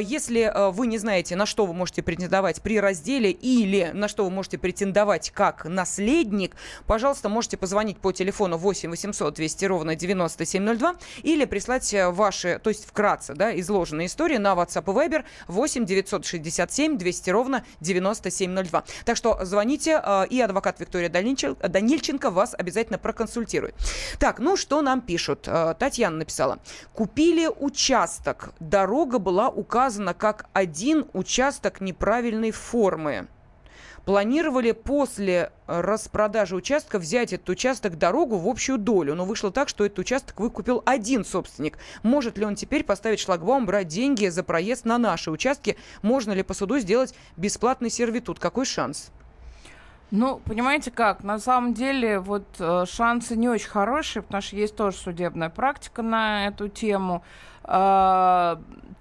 Если 0.00 0.52
вы 0.72 0.86
не 0.86 0.98
знаете, 0.98 1.36
на 1.36 1.46
что 1.46 1.66
вы 1.66 1.74
можете 1.74 2.02
претендовать, 2.02 2.35
претендовать 2.36 2.60
при 2.60 2.80
разделе 2.80 3.30
или 3.30 3.90
на 3.94 4.08
что 4.08 4.24
вы 4.24 4.30
можете 4.30 4.58
претендовать 4.58 5.30
как 5.30 5.64
наследник, 5.64 6.54
пожалуйста, 6.86 7.28
можете 7.28 7.56
позвонить 7.56 7.98
по 7.98 8.12
телефону 8.12 8.58
8 8.58 8.90
800 8.90 9.34
200 9.34 9.64
ровно 9.64 9.96
9702 9.96 10.96
или 11.22 11.46
прислать 11.46 11.94
э, 11.94 12.10
ваши, 12.10 12.60
то 12.62 12.68
есть 12.68 12.86
вкратце, 12.86 13.34
да, 13.34 13.58
изложенные 13.58 14.06
истории 14.06 14.36
на 14.36 14.52
WhatsApp 14.52 14.84
и 14.84 15.08
Viber 15.08 15.24
8 15.48 15.86
967 15.86 16.98
200 16.98 17.30
ровно 17.30 17.64
9702. 17.80 18.84
Так 19.04 19.16
что 19.16 19.38
звоните, 19.42 20.00
э, 20.04 20.26
и 20.28 20.40
адвокат 20.40 20.80
Виктория 20.80 21.08
Данильченко 21.08 22.30
вас 22.30 22.54
обязательно 22.58 22.98
проконсультирует. 22.98 23.74
Так, 24.18 24.40
ну 24.40 24.56
что 24.56 24.82
нам 24.82 25.00
пишут? 25.00 25.48
Э, 25.48 25.74
Татьяна 25.78 26.18
написала. 26.18 26.58
Купили 26.92 27.48
участок. 27.48 28.50
Дорога 28.60 29.18
была 29.18 29.48
указана 29.48 30.12
как 30.12 30.46
один 30.52 31.06
участок 31.14 31.80
неправильно 31.80 32.15
правильной 32.16 32.50
формы. 32.50 33.28
Планировали 34.06 34.72
после 34.72 35.52
распродажи 35.66 36.56
участка 36.56 36.98
взять 36.98 37.34
этот 37.34 37.46
участок 37.50 37.98
дорогу 37.98 38.38
в 38.38 38.48
общую 38.48 38.78
долю, 38.78 39.14
но 39.14 39.26
вышло 39.26 39.50
так, 39.50 39.68
что 39.68 39.84
этот 39.84 39.98
участок 39.98 40.40
выкупил 40.40 40.82
один 40.86 41.26
собственник. 41.26 41.76
Может 42.02 42.38
ли 42.38 42.46
он 42.46 42.54
теперь 42.54 42.84
поставить 42.84 43.20
шлагбаум, 43.20 43.66
брать 43.66 43.88
деньги 43.88 44.28
за 44.28 44.42
проезд 44.42 44.86
на 44.86 44.96
наши 44.96 45.30
участки? 45.30 45.76
Можно 46.00 46.32
ли 46.32 46.42
по 46.42 46.54
суду 46.54 46.78
сделать 46.78 47.14
бесплатный 47.36 47.90
сервитут? 47.90 48.38
Какой 48.38 48.64
шанс? 48.64 49.10
Ну, 50.10 50.40
понимаете 50.44 50.92
как, 50.92 51.22
на 51.22 51.38
самом 51.38 51.74
деле 51.74 52.20
вот 52.20 52.46
э, 52.60 52.84
шансы 52.88 53.36
не 53.36 53.48
очень 53.48 53.68
хорошие, 53.68 54.22
потому 54.22 54.40
что 54.40 54.56
есть 54.56 54.76
тоже 54.76 54.96
судебная 54.96 55.50
практика 55.50 56.00
на 56.00 56.46
эту 56.46 56.68
тему. 56.68 57.24
Э, 57.66 58.56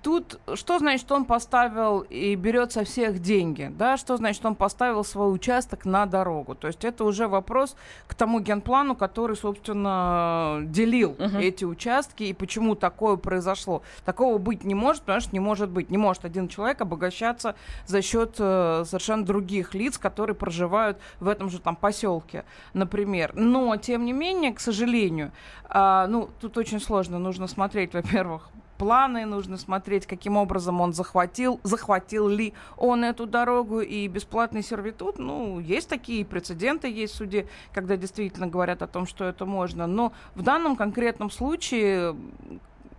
тут 0.06 0.40
что 0.54 0.78
значит, 0.78 1.12
он 1.12 1.26
поставил 1.26 2.02
и 2.02 2.36
берет 2.36 2.72
со 2.72 2.84
всех 2.84 3.20
деньги, 3.24 3.72
да, 3.76 3.98
что 3.98 4.18
значит, 4.18 4.46
он 4.46 4.54
поставил 4.54 5.04
свой 5.04 5.34
участок 5.34 5.84
на 5.84 6.06
дорогу. 6.06 6.54
То 6.54 6.68
есть 6.68 6.86
это 6.86 7.04
уже 7.06 7.28
вопрос 7.28 7.76
к 8.06 8.14
тому 8.14 8.40
генплану, 8.40 8.96
который, 8.96 9.36
собственно, 9.36 10.60
делил 10.62 11.14
uh-huh. 11.14 11.42
эти 11.42 11.66
участки 11.66 12.22
и 12.22 12.34
почему 12.34 12.76
такое 12.76 13.16
произошло. 13.16 13.82
Такого 14.06 14.38
быть 14.38 14.64
не 14.64 14.76
может, 14.76 15.02
потому 15.02 15.22
что 15.22 15.32
не 15.34 15.40
может 15.40 15.72
быть. 15.72 15.90
Не 15.90 15.98
может 15.98 16.24
один 16.24 16.50
человек 16.50 16.82
обогащаться 16.82 17.56
за 17.88 18.04
счет 18.04 18.36
э, 18.38 18.84
совершенно 18.86 19.26
других 19.26 19.74
лиц, 19.74 19.98
которые 19.98 20.36
проживают 20.36 21.00
в 21.20 21.28
этом 21.28 21.50
же 21.50 21.60
там 21.60 21.76
поселке, 21.76 22.46
например. 22.74 23.32
Но, 23.34 23.76
тем 23.78 24.06
не 24.06 24.14
менее, 24.14 24.54
к 24.54 24.60
сожалению, 24.60 25.32
э, 25.68 26.06
ну, 26.08 26.30
тут 26.40 26.60
очень 26.60 26.80
сложно. 26.80 27.18
Нужно 27.18 27.48
смотреть, 27.48 27.96
во-первых, 27.96 28.52
планы, 28.78 29.26
нужно 29.26 29.58
смотреть, 29.58 30.06
каким 30.06 30.38
образом 30.38 30.82
он 30.82 30.94
захватил, 30.94 31.60
захватил 31.64 32.28
ли 32.28 32.54
он 32.78 33.04
эту 33.04 33.26
дорогу 33.26 33.82
и 33.82 34.08
бесплатный 34.08 34.64
сервитут. 34.64 35.20
Ну, 35.20 35.60
есть 35.60 35.90
такие 35.90 36.26
прецеденты, 36.26 36.92
есть 36.92 37.14
в 37.14 37.18
суде, 37.18 37.48
когда 37.74 37.98
действительно 37.98 38.48
говорят 38.48 38.82
о 38.82 38.88
том, 38.88 39.06
что 39.06 39.26
это 39.26 39.46
можно. 39.46 39.88
Но 39.88 40.14
в 40.36 40.42
данном 40.42 40.76
конкретном 40.76 41.32
случае 41.32 42.16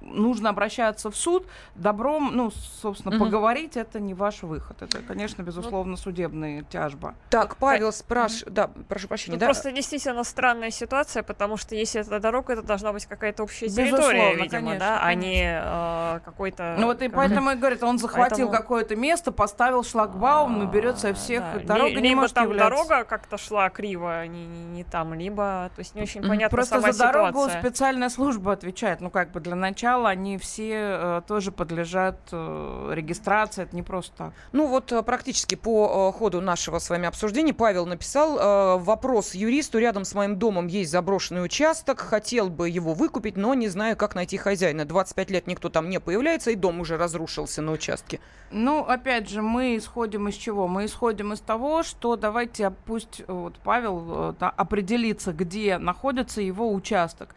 нужно 0.06 0.50
обращаться 0.50 1.10
в 1.10 1.16
суд, 1.16 1.46
добром, 1.74 2.30
ну, 2.34 2.50
собственно, 2.50 3.16
угу. 3.16 3.24
поговорить 3.24 3.76
это 3.76 4.00
не 4.00 4.14
ваш 4.14 4.42
выход. 4.42 4.82
Это, 4.82 4.98
конечно, 4.98 5.42
безусловно, 5.42 5.96
судебная 5.96 6.62
тяжба. 6.62 7.14
Так, 7.30 7.56
Павел 7.56 7.92
спрашивает, 7.92 8.54
да, 8.54 8.70
прошу 8.88 9.08
прощения. 9.08 9.36
Ну, 9.36 9.40
да? 9.40 9.46
Просто 9.46 9.72
действительно 9.72 10.24
странная 10.24 10.70
ситуация, 10.70 11.22
потому 11.22 11.56
что 11.56 11.74
если 11.74 12.00
это 12.00 12.20
дорога, 12.20 12.52
это 12.52 12.62
должна 12.62 12.92
быть 12.92 13.06
какая-то 13.06 13.42
общая 13.42 13.68
территория, 13.68 14.34
видимо, 14.34 14.48
конечно, 14.48 14.78
да, 14.78 15.00
конечно. 15.00 15.06
а 15.06 15.14
не 15.14 16.16
э, 16.16 16.20
какой-то... 16.24 16.76
Ну 16.78 16.86
вот 16.86 17.02
и 17.02 17.08
поэтому 17.08 17.50
и 17.50 17.54
говорит, 17.54 17.82
он 17.82 17.98
захватил 17.98 18.46
Поэтому... 18.48 18.52
какое-то 18.52 18.96
место, 18.96 19.32
поставил 19.32 19.82
шлагбаум, 19.84 20.62
и 20.62 20.66
берет 20.66 20.98
со 20.98 21.14
всех. 21.14 21.42
Да. 21.64 21.74
Дорога 21.74 22.00
не 22.00 22.14
может 22.14 22.34
там 22.34 22.44
являться... 22.44 22.70
дорога 22.70 23.04
как-то 23.04 23.38
шла 23.38 23.70
криво, 23.70 24.26
не, 24.26 24.46
не, 24.46 24.64
не 24.64 24.84
там, 24.84 25.14
либо, 25.14 25.70
то 25.74 25.80
есть 25.80 25.94
не 25.94 26.02
очень 26.02 26.22
понятно 26.22 26.54
Просто 26.54 26.80
сама 26.80 26.92
за 26.92 27.04
дорогу 27.06 27.40
ситуация. 27.40 27.60
специальная 27.60 28.08
служба 28.08 28.52
отвечает, 28.52 29.00
ну 29.00 29.10
как 29.10 29.32
бы 29.32 29.40
для 29.40 29.54
начала 29.54 29.95
материалы, 29.96 30.08
они 30.08 30.38
все 30.38 30.72
э, 30.72 31.22
тоже 31.26 31.52
подлежат 31.52 32.18
э, 32.32 32.92
регистрации, 32.94 33.62
это 33.62 33.74
не 33.74 33.82
просто 33.82 34.16
так. 34.16 34.32
Ну 34.52 34.66
вот 34.66 34.92
э, 34.92 35.02
практически 35.02 35.54
по 35.54 36.12
ходу 36.12 36.40
нашего 36.40 36.78
с 36.78 36.90
вами 36.90 37.06
обсуждения 37.06 37.54
Павел 37.54 37.86
написал 37.86 38.78
вопрос 38.78 39.34
юристу, 39.34 39.78
рядом 39.78 40.04
с 40.04 40.14
моим 40.14 40.36
домом 40.36 40.66
есть 40.66 40.90
заброшенный 40.90 41.44
участок, 41.44 42.00
хотел 42.00 42.48
бы 42.48 42.68
его 42.68 42.94
выкупить, 42.94 43.36
но 43.36 43.54
не 43.54 43.68
знаю, 43.68 43.96
как 43.96 44.14
найти 44.14 44.36
хозяина. 44.36 44.84
25 44.84 45.30
лет 45.30 45.46
никто 45.46 45.68
там 45.68 45.88
не 45.88 46.00
появляется, 46.00 46.50
и 46.50 46.54
дом 46.54 46.80
уже 46.80 46.96
разрушился 46.96 47.62
на 47.62 47.72
участке. 47.72 48.20
Ну, 48.50 48.80
опять 48.84 49.28
же, 49.28 49.42
мы 49.42 49.76
исходим 49.76 50.28
из 50.28 50.34
чего? 50.34 50.68
Мы 50.68 50.84
исходим 50.84 51.32
из 51.32 51.40
того, 51.40 51.82
что 51.82 52.16
давайте 52.16 52.70
пусть 52.70 53.22
вот 53.26 53.54
Павел 53.64 54.34
да, 54.38 54.50
определится, 54.50 55.32
где 55.32 55.78
находится 55.78 56.40
его 56.40 56.72
участок, 56.72 57.34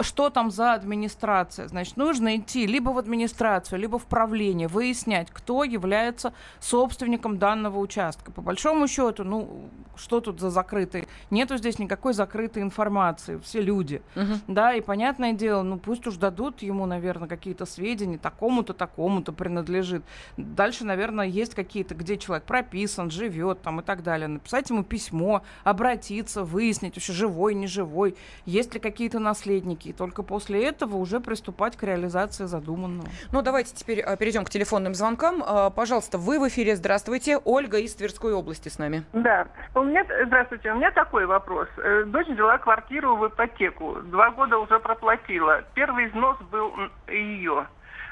что 0.00 0.30
там 0.30 0.50
за 0.50 0.74
администрация. 0.74 1.68
Значит, 1.68 1.91
нужно 1.96 2.36
идти 2.36 2.66
либо 2.66 2.90
в 2.90 2.98
администрацию, 2.98 3.78
либо 3.78 3.98
в 3.98 4.06
правление, 4.06 4.68
выяснять, 4.68 5.28
кто 5.30 5.64
является 5.64 6.32
собственником 6.60 7.38
данного 7.38 7.78
участка. 7.78 8.32
По 8.32 8.42
большому 8.42 8.88
счету, 8.88 9.24
ну, 9.24 9.68
что 9.96 10.20
тут 10.20 10.40
за 10.40 10.50
закрытый? 10.50 11.06
Нету 11.30 11.56
здесь 11.56 11.78
никакой 11.78 12.14
закрытой 12.14 12.62
информации, 12.62 13.38
все 13.38 13.60
люди. 13.60 14.02
Uh-huh. 14.14 14.38
Да, 14.46 14.74
и 14.74 14.80
понятное 14.80 15.32
дело, 15.32 15.62
ну, 15.62 15.78
пусть 15.78 16.06
уж 16.06 16.16
дадут 16.16 16.62
ему, 16.62 16.86
наверное, 16.86 17.28
какие-то 17.28 17.66
сведения, 17.66 18.18
такому-то, 18.18 18.72
такому-то 18.72 19.32
принадлежит 19.32 20.02
Дальше, 20.36 20.84
наверное, 20.84 21.26
есть 21.26 21.54
какие-то, 21.54 21.94
где 21.94 22.16
человек 22.16 22.44
прописан, 22.44 23.10
живет 23.10 23.62
там 23.62 23.80
и 23.80 23.82
так 23.82 24.02
далее. 24.02 24.28
Написать 24.28 24.70
ему 24.70 24.82
письмо, 24.82 25.42
обратиться, 25.64 26.44
выяснить, 26.44 26.96
вообще 26.96 27.12
живой, 27.12 27.54
не 27.54 27.66
живой, 27.66 28.16
есть 28.44 28.74
ли 28.74 28.80
какие-то 28.80 29.18
наследники. 29.18 29.88
И 29.88 29.92
только 29.92 30.22
после 30.22 30.64
этого 30.64 30.96
уже 30.96 31.20
приступать 31.20 31.76
к 31.76 31.81
реализации 31.82 32.44
задуманного. 32.44 33.08
Ну, 33.32 33.42
давайте 33.42 33.74
теперь 33.74 34.00
э, 34.00 34.16
перейдем 34.16 34.44
к 34.44 34.50
телефонным 34.50 34.94
звонкам. 34.94 35.42
Э, 35.42 35.70
пожалуйста, 35.74 36.18
вы 36.18 36.38
в 36.38 36.48
эфире. 36.48 36.76
Здравствуйте. 36.76 37.38
Ольга 37.44 37.78
из 37.78 37.94
Тверской 37.94 38.32
области 38.32 38.68
с 38.68 38.78
нами. 38.78 39.04
Да. 39.12 39.46
У 39.74 39.82
меня, 39.82 40.04
здравствуйте, 40.26 40.72
у 40.72 40.76
меня 40.76 40.90
такой 40.90 41.26
вопрос. 41.26 41.68
Э, 41.78 42.04
дочь 42.06 42.28
взяла 42.28 42.58
квартиру 42.58 43.16
в 43.16 43.28
ипотеку. 43.28 43.96
Два 44.04 44.30
года 44.30 44.58
уже 44.58 44.78
проплатила. 44.78 45.62
Первый 45.74 46.08
взнос 46.08 46.38
был 46.50 46.72
ее 47.08 47.66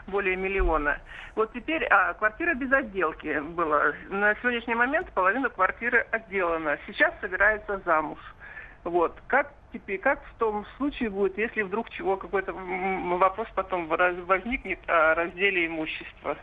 более 0.07 0.37
миллиона. 0.37 0.99
Вот 1.37 1.53
теперь, 1.53 1.85
а, 1.85 2.15
квартира 2.15 2.55
без 2.55 2.73
отделки 2.73 3.41
была. 3.41 3.93
На 4.09 4.35
сегодняшний 4.37 4.75
момент 4.75 5.11
половина 5.13 5.49
квартиры 5.49 6.07
отделана. 6.11 6.79
Сейчас 6.87 7.15
собирается 7.21 7.81
замуж. 7.85 8.19
Вот. 8.85 9.17
Как 9.27 9.53
теперь, 9.73 9.99
как 9.99 10.23
в 10.25 10.35
том 10.39 10.67
случае 10.77 11.11
будет, 11.11 11.39
если 11.39 11.63
вдруг 11.63 11.91
чего 11.91 12.17
какой-то 12.17 12.53
вопрос 12.53 13.49
потом 13.55 13.87
возникнет 13.89 14.79
о 14.89 15.15
разделе 15.15 15.67
имущества? 15.67 16.37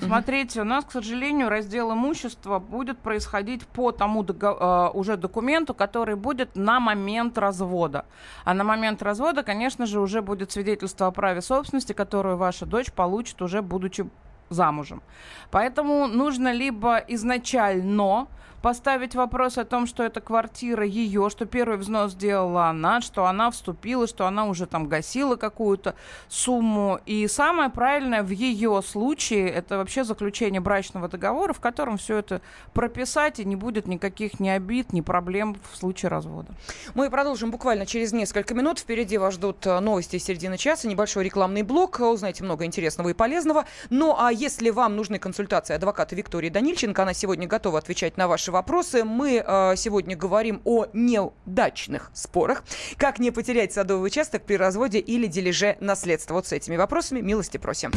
Смотрите, 0.00 0.62
у 0.62 0.64
нас, 0.64 0.84
к 0.84 0.92
сожалению, 0.92 1.48
раздел 1.48 1.92
имущества 1.92 2.58
будет 2.58 2.98
происходить 2.98 3.66
по 3.66 3.92
тому 3.92 4.24
э, 4.24 4.90
уже 4.94 5.16
документу, 5.16 5.74
который 5.74 6.16
будет 6.16 6.56
на 6.56 6.80
момент 6.80 7.36
развода. 7.36 8.06
А 8.44 8.54
на 8.54 8.64
момент 8.64 9.02
развода, 9.02 9.42
конечно 9.42 9.84
же, 9.84 10.00
уже 10.00 10.22
будет 10.22 10.50
свидетельство 10.50 11.08
о 11.08 11.10
праве 11.10 11.42
собственности, 11.42 11.92
которую 11.92 12.38
ваша 12.38 12.64
дочь 12.64 12.90
получит 12.90 13.42
уже 13.42 13.60
будучи 13.60 14.08
замужем. 14.48 15.02
Поэтому 15.50 16.06
нужно 16.06 16.52
либо 16.52 16.96
изначально 17.08 18.28
поставить 18.62 19.14
вопрос 19.14 19.58
о 19.58 19.64
том, 19.64 19.86
что 19.86 20.04
эта 20.04 20.20
квартира 20.20 20.86
ее, 20.86 21.28
что 21.28 21.44
первый 21.44 21.76
взнос 21.76 22.12
сделала 22.12 22.66
она, 22.66 23.00
что 23.00 23.26
она 23.26 23.50
вступила, 23.50 24.06
что 24.06 24.26
она 24.26 24.46
уже 24.46 24.66
там 24.66 24.88
гасила 24.88 25.36
какую-то 25.36 25.94
сумму. 26.28 27.00
И 27.04 27.26
самое 27.26 27.68
правильное 27.70 28.22
в 28.22 28.30
ее 28.30 28.80
случае 28.82 29.50
это 29.50 29.78
вообще 29.78 30.04
заключение 30.04 30.60
брачного 30.60 31.08
договора, 31.08 31.52
в 31.52 31.60
котором 31.60 31.98
все 31.98 32.18
это 32.18 32.40
прописать 32.72 33.40
и 33.40 33.44
не 33.44 33.56
будет 33.56 33.86
никаких 33.86 34.38
ни 34.38 34.48
обид, 34.48 34.92
ни 34.92 35.00
проблем 35.00 35.56
в 35.72 35.76
случае 35.76 36.08
развода. 36.10 36.52
Мы 36.94 37.10
продолжим 37.10 37.50
буквально 37.50 37.84
через 37.84 38.12
несколько 38.12 38.54
минут. 38.54 38.78
Впереди 38.78 39.18
вас 39.18 39.34
ждут 39.34 39.66
э, 39.66 39.80
новости 39.80 40.18
середины 40.18 40.56
часа, 40.56 40.86
небольшой 40.86 41.24
рекламный 41.24 41.62
блок. 41.62 41.98
Узнаете 42.00 42.44
много 42.44 42.64
интересного 42.64 43.08
и 43.08 43.12
полезного. 43.12 43.64
Ну 43.90 44.14
а 44.16 44.30
если 44.32 44.70
вам 44.70 44.94
нужны 44.94 45.18
консультации 45.18 45.74
адвоката 45.74 46.14
Виктории 46.14 46.48
Данильченко, 46.48 47.02
она 47.02 47.12
сегодня 47.12 47.48
готова 47.48 47.78
отвечать 47.78 48.16
на 48.16 48.28
ваши 48.28 48.51
вопросы. 48.52 49.02
Мы 49.02 49.42
э, 49.44 49.74
сегодня 49.76 50.16
говорим 50.16 50.62
о 50.64 50.86
неудачных 50.92 52.12
спорах. 52.14 52.62
Как 52.96 53.18
не 53.18 53.32
потерять 53.32 53.72
садовый 53.72 54.06
участок 54.06 54.44
при 54.44 54.54
разводе 54.54 55.00
или 55.00 55.26
дележе 55.26 55.76
наследства. 55.80 56.34
Вот 56.34 56.46
с 56.46 56.52
этими 56.52 56.76
вопросами 56.76 57.20
милости 57.20 57.56
просим. 57.56 57.90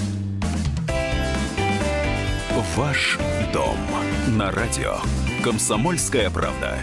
Ваш 2.76 3.18
дом 3.54 3.78
на 4.38 4.52
радио. 4.52 4.98
Комсомольская 5.42 6.30
правда. 6.30 6.78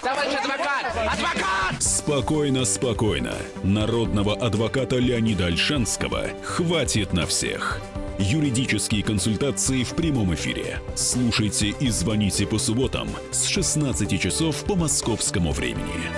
Товарищ 0.00 0.34
адвокат! 0.34 0.86
Адвокат! 0.94 1.82
Спокойно, 1.82 2.64
спокойно. 2.64 3.34
Народного 3.64 4.36
адвоката 4.36 4.96
Леонида 4.96 5.46
Альшанского 5.46 6.28
хватит 6.44 7.12
на 7.12 7.26
всех. 7.26 7.80
Юридические 8.18 9.02
консультации 9.02 9.84
в 9.84 9.94
прямом 9.94 10.34
эфире. 10.34 10.80
Слушайте 10.94 11.68
и 11.68 11.90
звоните 11.90 12.46
по 12.46 12.58
субботам 12.58 13.08
с 13.30 13.44
16 13.44 14.18
часов 14.18 14.64
по 14.64 14.74
московскому 14.74 15.52
времени. 15.52 16.10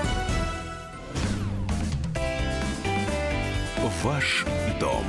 Ваш 4.04 4.46
дом 4.78 5.04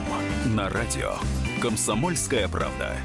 на 0.56 0.68
радио. 0.70 1.14
Комсомольская 1.62 2.48
правда. 2.48 2.98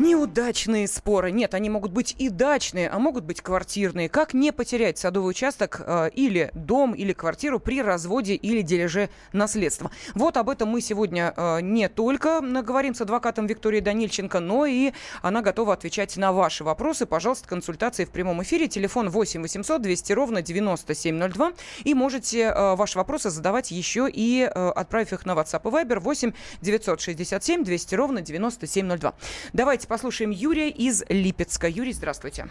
Неудачные 0.00 0.88
споры. 0.88 1.30
Нет, 1.30 1.52
они 1.52 1.68
могут 1.68 1.92
быть 1.92 2.16
и 2.18 2.30
дачные, 2.30 2.88
а 2.88 2.98
могут 2.98 3.24
быть 3.24 3.42
квартирные. 3.42 4.08
Как 4.08 4.32
не 4.32 4.50
потерять 4.50 4.96
садовый 4.96 5.28
участок 5.28 5.82
э, 5.84 6.08
или 6.14 6.50
дом, 6.54 6.94
или 6.94 7.12
квартиру 7.12 7.60
при 7.60 7.82
разводе 7.82 8.34
или 8.34 8.62
дележе 8.62 9.10
наследства? 9.34 9.90
Вот 10.14 10.38
об 10.38 10.48
этом 10.48 10.70
мы 10.70 10.80
сегодня 10.80 11.34
э, 11.36 11.60
не 11.60 11.90
только 11.90 12.40
говорим 12.40 12.94
с 12.94 13.02
адвокатом 13.02 13.46
Викторией 13.46 13.82
Данильченко, 13.82 14.40
но 14.40 14.64
и 14.64 14.92
она 15.20 15.42
готова 15.42 15.74
отвечать 15.74 16.16
на 16.16 16.32
ваши 16.32 16.64
вопросы. 16.64 17.04
Пожалуйста, 17.04 17.46
консультации 17.46 18.06
в 18.06 18.10
прямом 18.10 18.42
эфире. 18.42 18.68
Телефон 18.68 19.10
8 19.10 19.42
800 19.42 19.82
200 19.82 20.12
ровно 20.14 20.40
9702. 20.40 21.52
И 21.84 21.92
можете 21.92 22.44
э, 22.44 22.74
ваши 22.74 22.96
вопросы 22.96 23.28
задавать 23.28 23.70
еще 23.70 24.08
и 24.10 24.50
э, 24.50 24.68
отправив 24.70 25.12
их 25.12 25.26
на 25.26 25.32
WhatsApp 25.32 25.60
и 25.62 25.84
Viber 25.84 26.00
8 26.00 26.32
967 26.62 27.64
200 27.64 27.94
ровно 27.96 28.22
9702. 28.22 29.12
Давайте 29.52 29.89
послушаем 29.90 30.30
Юрия 30.30 30.70
из 30.70 31.04
Липецка. 31.08 31.66
Юрий, 31.66 31.92
здравствуйте. 31.92 32.46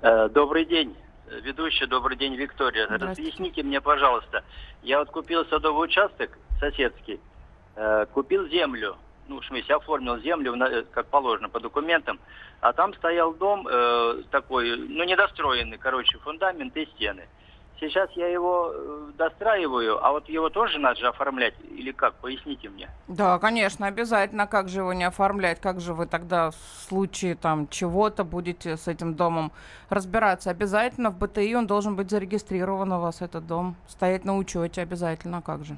Э, 0.00 0.28
добрый 0.28 0.64
день, 0.64 0.96
ведущая. 1.40 1.86
Добрый 1.86 2.16
день, 2.16 2.34
Виктория. 2.34 2.88
Разъясните 2.88 3.62
мне, 3.62 3.80
пожалуйста. 3.80 4.42
Я 4.82 4.98
вот 4.98 5.10
купил 5.10 5.46
садовый 5.46 5.84
участок 5.84 6.36
соседский, 6.58 7.20
э, 7.76 8.06
купил 8.12 8.48
землю, 8.48 8.96
ну, 9.28 9.40
в 9.40 9.46
смысле, 9.46 9.76
оформил 9.76 10.18
землю, 10.18 10.56
как 10.90 11.06
положено, 11.06 11.48
по 11.48 11.60
документам, 11.60 12.18
а 12.60 12.72
там 12.72 12.92
стоял 12.94 13.32
дом 13.34 13.68
э, 13.70 14.22
такой, 14.32 14.76
ну, 14.76 15.04
недостроенный, 15.04 15.78
короче, 15.78 16.18
фундамент 16.18 16.76
и 16.76 16.86
стены. 16.86 17.28
Сейчас 17.88 18.10
я 18.12 18.28
его 18.28 18.70
э, 18.72 19.10
достраиваю, 19.18 20.04
а 20.04 20.12
вот 20.12 20.28
его 20.28 20.50
тоже 20.50 20.78
надо 20.78 21.00
же 21.00 21.08
оформлять 21.08 21.54
или 21.68 21.90
как? 21.90 22.14
Поясните 22.14 22.68
мне. 22.68 22.88
Да, 23.08 23.40
конечно, 23.40 23.88
обязательно. 23.88 24.46
Как 24.46 24.68
же 24.68 24.80
его 24.80 24.92
не 24.92 25.02
оформлять? 25.02 25.60
Как 25.60 25.80
же 25.80 25.92
вы 25.92 26.06
тогда 26.06 26.52
в 26.52 26.56
случае 26.88 27.34
там 27.34 27.66
чего-то 27.68 28.22
будете 28.22 28.76
с 28.76 28.86
этим 28.86 29.14
домом 29.14 29.50
разбираться? 29.90 30.50
Обязательно 30.50 31.10
в 31.10 31.18
БТИ 31.18 31.56
он 31.56 31.66
должен 31.66 31.96
быть 31.96 32.08
зарегистрирован 32.08 32.92
у 32.92 33.00
вас, 33.00 33.20
этот 33.20 33.48
дом. 33.48 33.74
Стоять 33.88 34.24
на 34.24 34.36
учете 34.36 34.82
обязательно. 34.82 35.42
Как 35.42 35.64
же? 35.64 35.76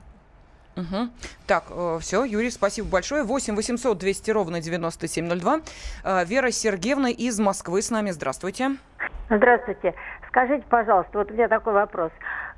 Угу. 0.77 1.09
Так, 1.47 1.65
э, 1.71 1.99
все, 2.01 2.25
Юрий, 2.25 2.51
спасибо 2.51 2.89
большое. 2.89 3.23
8 3.23 3.55
800 3.55 3.97
200 3.99 4.31
ровно 4.31 4.61
9702. 4.61 5.61
Э, 6.05 6.25
Вера 6.25 6.51
Сергеевна 6.51 7.11
из 7.11 7.39
Москвы 7.39 7.83
с 7.83 7.91
нами. 7.91 8.11
Здравствуйте. 8.11 8.77
Здравствуйте. 9.31 9.95
Скажите, 10.29 10.65
пожалуйста, 10.69 11.19
вот 11.19 11.31
у 11.31 11.35
меня 11.35 11.49
такой 11.49 11.75
вопрос. 11.75 12.11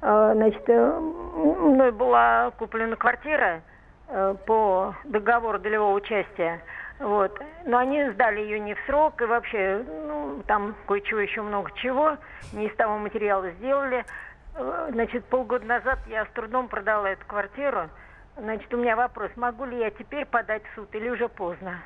Э, 0.03 0.33
значит, 0.35 0.63
э, 0.67 0.99
мной 0.99 1.93
была 1.93 2.51
куплена 2.59 2.97
квартира 2.97 3.61
э, 4.09 4.35
по 4.47 4.95
договору 5.05 5.59
долевого 5.59 5.95
участия. 5.95 6.63
Вот. 6.99 7.39
Но 7.67 7.79
они 7.79 8.11
сдали 8.13 8.41
ее 8.41 8.59
не 8.61 8.75
в 8.75 8.79
срок, 8.87 9.21
и 9.21 9.27
вообще, 9.27 9.85
ну, 10.07 10.43
там 10.47 10.75
кое-чего 10.87 11.21
еще 11.21 11.43
много 11.43 11.71
чего, 11.75 12.17
не 12.55 12.69
из 12.69 12.77
того 12.77 12.97
материала 12.97 13.51
сделали. 13.59 14.05
Значит, 14.89 15.27
полгода 15.27 15.67
назад 15.67 15.99
я 16.07 16.25
с 16.25 16.29
трудом 16.29 16.69
продала 16.69 17.11
эту 17.11 17.27
квартиру. 17.27 17.91
Значит, 18.37 18.73
у 18.75 18.77
меня 18.77 18.97
вопрос, 18.97 19.31
могу 19.37 19.65
ли 19.65 19.79
я 19.79 19.91
теперь 19.91 20.27
подать 20.27 20.63
в 20.65 20.75
суд 20.75 20.95
или 20.95 21.09
уже 21.09 21.29
поздно? 21.29 21.81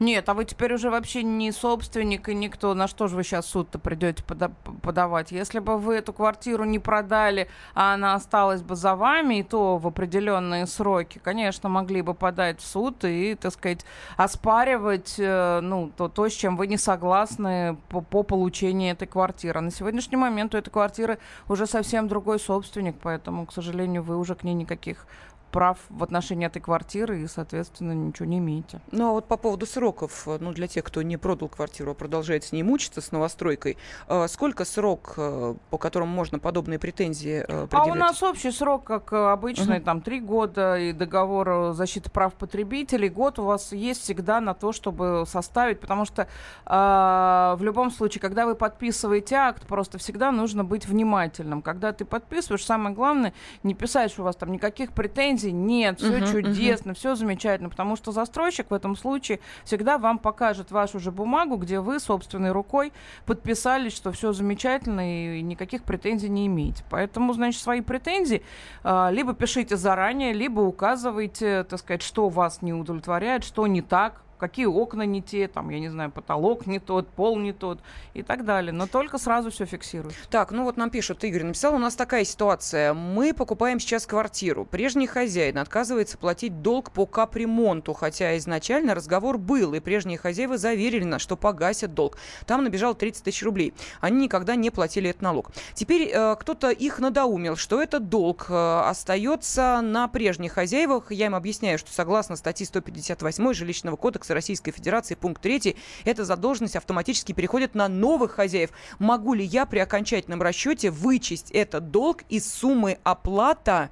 Нет, 0.00 0.28
а 0.28 0.34
вы 0.34 0.44
теперь 0.44 0.74
уже 0.74 0.90
вообще 0.90 1.22
не 1.22 1.52
собственник 1.52 2.28
и 2.28 2.34
никто. 2.34 2.74
На 2.74 2.88
что 2.88 3.06
же 3.06 3.14
вы 3.14 3.22
сейчас 3.22 3.46
суд-то 3.46 3.78
придете 3.78 4.24
пода- 4.24 4.52
подавать? 4.82 5.30
Если 5.30 5.60
бы 5.60 5.78
вы 5.78 5.94
эту 5.94 6.12
квартиру 6.12 6.64
не 6.64 6.80
продали, 6.80 7.48
а 7.74 7.94
она 7.94 8.14
осталась 8.14 8.62
бы 8.62 8.74
за 8.74 8.96
вами, 8.96 9.36
и 9.36 9.42
то 9.44 9.78
в 9.78 9.86
определенные 9.86 10.66
сроки, 10.66 11.20
конечно, 11.22 11.68
могли 11.68 12.02
бы 12.02 12.14
подать 12.14 12.60
в 12.60 12.66
суд 12.66 13.04
и, 13.04 13.36
так 13.36 13.52
сказать, 13.52 13.86
оспаривать 14.16 15.14
э, 15.18 15.60
ну, 15.62 15.92
то, 15.96 16.08
то, 16.08 16.28
с 16.28 16.32
чем 16.32 16.56
вы 16.56 16.66
не 16.66 16.76
согласны 16.76 17.76
по, 17.88 18.00
по 18.00 18.24
получению 18.24 18.92
этой 18.92 19.06
квартиры. 19.06 19.60
На 19.60 19.70
сегодняшний 19.70 20.16
момент 20.16 20.56
у 20.56 20.58
этой 20.58 20.70
квартиры 20.70 21.18
уже 21.48 21.66
совсем 21.66 22.08
другой 22.08 22.40
собственник, 22.40 22.96
поэтому, 23.00 23.46
к 23.46 23.52
сожалению, 23.52 24.02
вы 24.02 24.18
уже 24.18 24.34
к 24.34 24.42
ней 24.42 24.54
никаких 24.54 25.06
прав 25.54 25.78
в 25.88 26.02
отношении 26.02 26.48
этой 26.48 26.60
квартиры 26.60 27.22
и, 27.22 27.28
соответственно, 27.28 27.92
ничего 27.92 28.26
не 28.26 28.38
имеете. 28.38 28.80
Ну, 28.90 29.10
а 29.10 29.12
вот 29.12 29.28
по 29.28 29.36
поводу 29.36 29.66
сроков, 29.66 30.26
ну, 30.26 30.52
для 30.52 30.66
тех, 30.66 30.82
кто 30.82 31.00
не 31.02 31.16
продал 31.16 31.48
квартиру, 31.48 31.92
а 31.92 31.94
продолжает 31.94 32.42
с 32.42 32.50
ней 32.50 32.64
мучиться, 32.64 33.00
с 33.00 33.12
новостройкой, 33.12 33.76
э, 34.08 34.26
сколько 34.26 34.64
срок, 34.64 35.14
э, 35.16 35.54
по 35.70 35.78
которому 35.78 36.12
можно 36.12 36.40
подобные 36.40 36.80
претензии 36.80 37.44
предъявлять? 37.46 37.72
А 37.72 37.92
у 37.92 37.94
нас 37.94 38.22
общий 38.24 38.50
срок, 38.50 38.82
как 38.82 39.12
обычно, 39.12 39.76
угу. 39.76 39.84
там, 39.84 40.00
три 40.00 40.18
года, 40.18 40.76
и 40.76 40.92
договор 40.92 41.72
защиты 41.72 42.10
прав 42.10 42.34
потребителей, 42.34 43.08
год 43.08 43.38
у 43.38 43.44
вас 43.44 43.72
есть 43.72 44.02
всегда 44.02 44.40
на 44.40 44.54
то, 44.54 44.72
чтобы 44.72 45.24
составить, 45.28 45.78
потому 45.78 46.04
что 46.04 46.22
э, 46.22 46.66
в 46.66 47.60
любом 47.62 47.92
случае, 47.92 48.20
когда 48.20 48.44
вы 48.44 48.56
подписываете 48.56 49.36
акт, 49.36 49.64
просто 49.68 49.98
всегда 49.98 50.32
нужно 50.32 50.64
быть 50.64 50.86
внимательным. 50.86 51.62
Когда 51.62 51.92
ты 51.92 52.04
подписываешь, 52.04 52.64
самое 52.64 52.92
главное, 52.92 53.32
не 53.62 53.74
писать, 53.74 54.10
что 54.10 54.22
у 54.22 54.24
вас 54.24 54.34
там 54.34 54.50
никаких 54.50 54.92
претензий, 54.92 55.43
претензий 55.44 55.52
нет, 55.52 55.98
все 55.98 56.18
Мгм, 56.18 56.26
чудесно, 56.26 56.94
все 56.94 57.14
замечательно, 57.14 57.68
потому 57.68 57.96
что 57.96 58.12
застройщик 58.12 58.70
в 58.70 58.74
этом 58.74 58.96
случае 58.96 59.40
всегда 59.64 59.98
вам 59.98 60.18
покажет 60.18 60.70
вашу 60.70 60.98
же 60.98 61.10
бумагу, 61.10 61.56
где 61.56 61.80
вы 61.80 62.00
собственной 62.00 62.52
рукой 62.52 62.92
подписались, 63.26 63.94
что 63.94 64.12
все 64.12 64.32
замечательно 64.32 65.36
и 65.38 65.42
никаких 65.42 65.82
претензий 65.84 66.28
не 66.28 66.46
имеете. 66.46 66.84
Поэтому, 66.90 67.32
значит, 67.32 67.60
свои 67.62 67.80
претензии 67.80 68.42
а, 68.82 69.10
либо 69.10 69.34
пишите 69.34 69.76
заранее, 69.76 70.32
либо 70.32 70.60
указывайте, 70.60 71.64
так 71.64 71.78
сказать, 71.78 72.02
что 72.02 72.28
вас 72.28 72.62
не 72.62 72.72
удовлетворяет, 72.72 73.44
что 73.44 73.66
не 73.66 73.82
так, 73.82 74.22
какие 74.44 74.66
окна 74.66 75.06
не 75.06 75.22
те, 75.22 75.48
там, 75.48 75.70
я 75.70 75.80
не 75.80 75.88
знаю, 75.88 76.10
потолок 76.10 76.66
не 76.66 76.78
тот, 76.78 77.08
пол 77.08 77.38
не 77.38 77.54
тот 77.54 77.78
и 78.12 78.22
так 78.22 78.44
далее. 78.44 78.72
Но 78.72 78.86
только 78.86 79.16
сразу 79.16 79.50
все 79.50 79.64
фиксируют. 79.64 80.14
Так, 80.28 80.50
ну 80.50 80.64
вот 80.64 80.76
нам 80.76 80.90
пишут, 80.90 81.24
Игорь 81.24 81.44
написал, 81.44 81.74
у 81.74 81.78
нас 81.78 81.96
такая 81.96 82.24
ситуация. 82.24 82.92
Мы 82.92 83.32
покупаем 83.32 83.80
сейчас 83.80 84.06
квартиру. 84.06 84.66
Прежний 84.66 85.06
хозяин 85.06 85.56
отказывается 85.56 86.18
платить 86.18 86.60
долг 86.60 86.90
по 86.90 87.06
капремонту, 87.06 87.94
хотя 87.94 88.36
изначально 88.36 88.94
разговор 88.94 89.38
был, 89.38 89.72
и 89.72 89.80
прежние 89.80 90.18
хозяева 90.18 90.58
заверили 90.58 91.04
нас, 91.04 91.22
что 91.22 91.38
погасят 91.38 91.94
долг. 91.94 92.18
Там 92.44 92.64
набежал 92.64 92.94
30 92.94 93.24
тысяч 93.24 93.42
рублей. 93.42 93.72
Они 94.02 94.24
никогда 94.24 94.56
не 94.56 94.68
платили 94.68 95.08
этот 95.08 95.22
налог. 95.22 95.52
Теперь 95.72 96.10
э, 96.12 96.36
кто-то 96.38 96.68
их 96.68 96.98
надоумил, 96.98 97.56
что 97.56 97.82
этот 97.82 98.10
долг 98.10 98.46
э, 98.50 98.80
остается 98.84 99.80
на 99.80 100.06
прежних 100.06 100.52
хозяевах. 100.52 101.10
Я 101.10 101.26
им 101.26 101.34
объясняю, 101.34 101.78
что 101.78 101.90
согласно 101.90 102.36
статье 102.36 102.66
158 102.66 103.54
Жилищного 103.54 103.96
кодекса 103.96 104.33
Российской 104.34 104.72
Федерации, 104.72 105.14
пункт 105.14 105.40
3, 105.42 105.76
эта 106.04 106.24
задолженность 106.24 106.76
автоматически 106.76 107.32
переходит 107.32 107.74
на 107.74 107.88
новых 107.88 108.32
хозяев. 108.32 108.70
Могу 108.98 109.34
ли 109.34 109.44
я 109.44 109.66
при 109.66 109.78
окончательном 109.78 110.42
расчете 110.42 110.90
вычесть 110.90 111.50
этот 111.50 111.90
долг 111.90 112.22
из 112.28 112.52
суммы 112.52 112.98
оплата, 113.04 113.90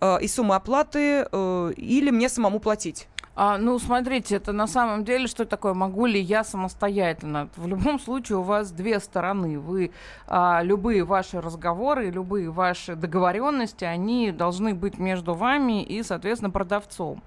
э, 0.00 0.18
из 0.22 0.34
суммы 0.34 0.54
оплаты 0.54 1.26
э, 1.30 1.72
или 1.76 2.10
мне 2.10 2.28
самому 2.28 2.58
платить? 2.58 3.08
А, 3.34 3.56
ну, 3.56 3.78
смотрите, 3.78 4.36
это 4.36 4.52
на 4.52 4.66
самом 4.66 5.04
деле 5.04 5.26
что 5.26 5.46
такое? 5.46 5.72
Могу 5.72 6.04
ли 6.04 6.20
я 6.20 6.44
самостоятельно? 6.44 7.48
В 7.56 7.66
любом 7.66 7.98
случае 7.98 8.38
у 8.38 8.42
вас 8.42 8.70
две 8.72 9.00
стороны. 9.00 9.58
Вы 9.58 9.92
а, 10.26 10.60
любые 10.62 11.04
ваши 11.04 11.40
разговоры, 11.40 12.10
любые 12.10 12.50
ваши 12.50 12.94
договоренности, 12.94 13.84
они 13.84 14.32
должны 14.32 14.74
быть 14.74 14.98
между 14.98 15.32
вами 15.32 15.82
и, 15.82 16.02
соответственно, 16.02 16.50
продавцом. 16.50 17.22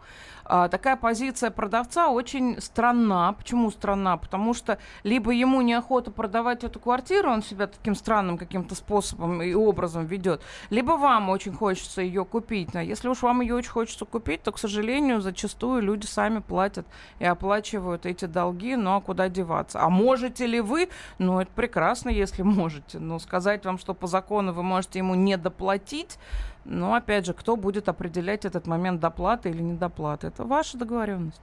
А, 0.45 0.67
такая 0.67 0.95
позиция 0.95 1.49
продавца 1.49 2.09
очень 2.09 2.61
странна. 2.61 3.33
Почему 3.37 3.71
странна? 3.71 4.17
Потому 4.17 4.53
что 4.53 4.77
либо 5.03 5.31
ему 5.31 5.61
неохота 5.61 6.11
продавать 6.11 6.63
эту 6.63 6.79
квартиру, 6.79 7.31
он 7.31 7.41
себя 7.41 7.67
таким 7.67 7.95
странным 7.95 8.37
каким-то 8.37 8.75
способом 8.75 9.41
и 9.41 9.53
образом 9.53 10.05
ведет, 10.05 10.41
либо 10.69 10.91
вам 10.91 11.29
очень 11.29 11.53
хочется 11.53 12.01
ее 12.01 12.25
купить. 12.25 12.73
Но 12.73 12.81
если 12.81 13.07
уж 13.07 13.23
вам 13.23 13.41
ее 13.41 13.55
очень 13.55 13.71
хочется 13.71 14.05
купить, 14.05 14.43
то, 14.43 14.51
к 14.51 14.59
сожалению, 14.59 15.21
зачастую 15.21 15.81
люди 15.81 16.05
сами 16.05 16.39
платят 16.39 16.85
и 17.19 17.25
оплачивают 17.25 18.05
эти 18.05 18.25
долги, 18.25 18.75
ну 18.75 18.95
а 18.95 19.01
куда 19.01 19.29
деваться? 19.29 19.81
А 19.81 19.89
можете 19.89 20.45
ли 20.45 20.61
вы? 20.61 20.89
Ну, 21.17 21.39
это 21.39 21.51
прекрасно, 21.51 22.09
если 22.09 22.43
можете. 22.43 22.99
Но 22.99 23.17
сказать 23.19 23.65
вам, 23.65 23.79
что 23.79 23.93
по 23.93 24.07
закону 24.07 24.53
вы 24.53 24.61
можете 24.61 24.99
ему 24.99 25.15
не 25.15 25.37
доплатить, 25.37 26.19
но 26.65 26.95
опять 26.95 27.25
же, 27.25 27.33
кто 27.33 27.55
будет 27.55 27.87
определять 27.87 28.43
этот 28.43 28.67
момент 28.67 28.99
доплаты 28.99 29.49
или 29.49 29.61
недоплаты? 29.61 30.27
Это 30.27 30.43
ваша 30.43 30.77
договоренность. 30.77 31.39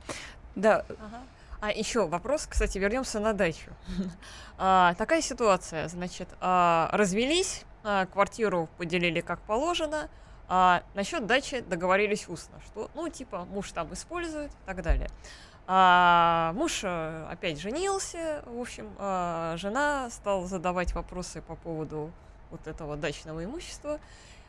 Да. 0.55 0.85
Ага. 0.89 1.23
А 1.61 1.71
еще 1.71 2.09
вопрос, 2.09 2.47
кстати, 2.49 2.77
вернемся 2.79 3.21
на 3.21 3.33
дачу. 3.33 3.71
а, 4.59 4.95
такая 4.95 5.23
ситуация, 5.23 5.87
значит, 5.87 6.29
а, 6.41 6.91
развелись, 6.93 7.65
а, 7.85 8.07
квартиру 8.07 8.69
поделили 8.79 9.21
как 9.21 9.41
положено, 9.43 10.09
а 10.49 10.83
насчет 10.95 11.25
дачи 11.27 11.61
договорились 11.61 12.29
устно, 12.29 12.61
что, 12.67 12.91
ну, 12.97 13.09
типа, 13.09 13.45
муж 13.45 13.71
там 13.71 13.93
использует 13.95 14.51
и 14.51 14.67
так 14.67 14.83
далее. 14.83 15.09
А 15.69 16.53
муж 16.57 16.81
э, 16.83 17.27
опять 17.31 17.61
женился, 17.61 18.43
в 18.47 18.61
общем, 18.61 18.91
а 18.99 19.57
жена 19.57 20.11
стала 20.11 20.47
задавать 20.49 20.93
вопросы 20.93 21.41
по 21.41 21.55
поводу 21.55 22.11
вот 22.51 22.67
этого 22.67 22.97
дачного 22.97 23.45
имущества. 23.45 24.01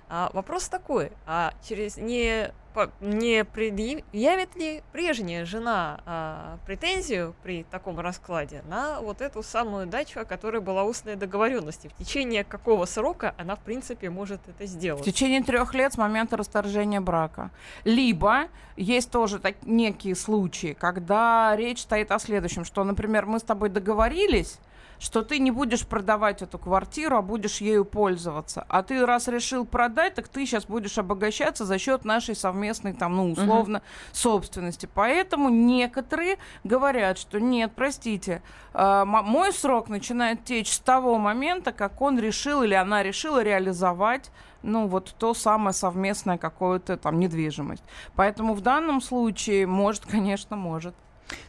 А 0.10 0.30
вопрос 0.34 0.68
такой, 0.68 1.12
а 1.26 1.54
через 1.68 1.98
не, 1.98 2.52
по, 2.74 2.92
не 3.02 3.44
предъявит 3.44 4.56
ли 4.56 4.84
прежняя 4.92 5.46
жена 5.46 6.02
а, 6.06 6.58
претензию 6.66 7.34
при 7.44 7.64
таком 7.64 8.00
раскладе 8.00 8.64
на 8.68 9.02
вот 9.02 9.22
эту 9.22 9.42
самую 9.44 9.88
дачу, 9.88 10.20
о 10.20 10.26
которой 10.26 10.62
была 10.62 10.84
устная 10.84 11.16
договоренность? 11.16 11.88
В 11.88 11.98
течение 11.98 12.44
какого 12.44 12.86
срока 12.86 13.34
она, 13.38 13.56
в 13.56 13.60
принципе, 13.60 14.10
может 14.10 14.42
это 14.48 14.66
сделать? 14.66 15.02
В 15.02 15.06
течение 15.06 15.42
трех 15.42 15.74
лет 15.74 15.94
с 15.94 15.98
момента 15.98 16.38
расторжения 16.38 17.02
брака. 17.02 17.50
Либо 17.84 18.50
есть 18.76 19.10
тоже 19.10 19.40
так, 19.40 19.56
некие 19.64 20.16
случаи, 20.16 20.76
когда 20.80 21.56
речь 21.56 21.82
стоит 21.82 22.12
о 22.12 22.20
следующем, 22.20 22.66
что, 22.66 22.84
например, 22.84 23.26
мы 23.26 23.40
с 23.40 23.44
тобой 23.44 23.70
договорились, 23.70 24.60
что 25.04 25.22
ты 25.22 25.40
не 25.40 25.52
будешь 25.52 25.86
продавать 25.86 26.42
эту 26.42 26.58
квартиру, 26.58 27.18
а 27.18 27.22
будешь 27.22 27.60
ею 27.60 27.84
пользоваться. 27.84 28.66
А 28.70 28.84
ты 28.84 29.06
раз 29.06 29.28
решил 29.28 29.66
продать, 29.66 30.16
так 30.16 30.30
ты 30.30 30.46
сейчас 30.46 30.66
будешь 30.66 30.98
обогащаться 30.98 31.66
за 31.66 31.78
счет 31.78 32.06
нашей 32.06 32.36
совместной, 32.36 32.94
там, 32.94 33.18
ну, 33.18 33.32
условно, 33.32 33.78
uh-huh. 33.78 34.14
собственности. 34.16 34.88
Поэтому 34.94 35.50
некоторые 35.50 36.38
говорят, 36.64 37.18
что 37.18 37.42
нет, 37.42 37.74
простите, 37.76 38.42
э, 38.74 39.04
мой 39.06 39.52
срок 39.52 39.90
начинает 39.90 40.46
течь 40.46 40.72
с 40.72 40.80
того 40.80 41.18
момента, 41.18 41.74
как 41.74 42.00
он 42.02 42.18
решил 42.18 42.64
или 42.64 42.74
она 42.74 43.04
решила 43.04 43.44
реализовать 43.44 44.32
ну, 44.62 44.88
вот 44.88 45.14
то 45.20 45.34
самое 45.34 45.74
совместное 45.74 46.38
какое-то 46.38 46.96
там 46.96 47.20
недвижимость. 47.20 47.84
Поэтому 48.16 48.54
в 48.54 48.62
данном 48.62 49.02
случае 49.02 49.68
может, 49.68 50.06
конечно, 50.06 50.56
может. 50.56 50.96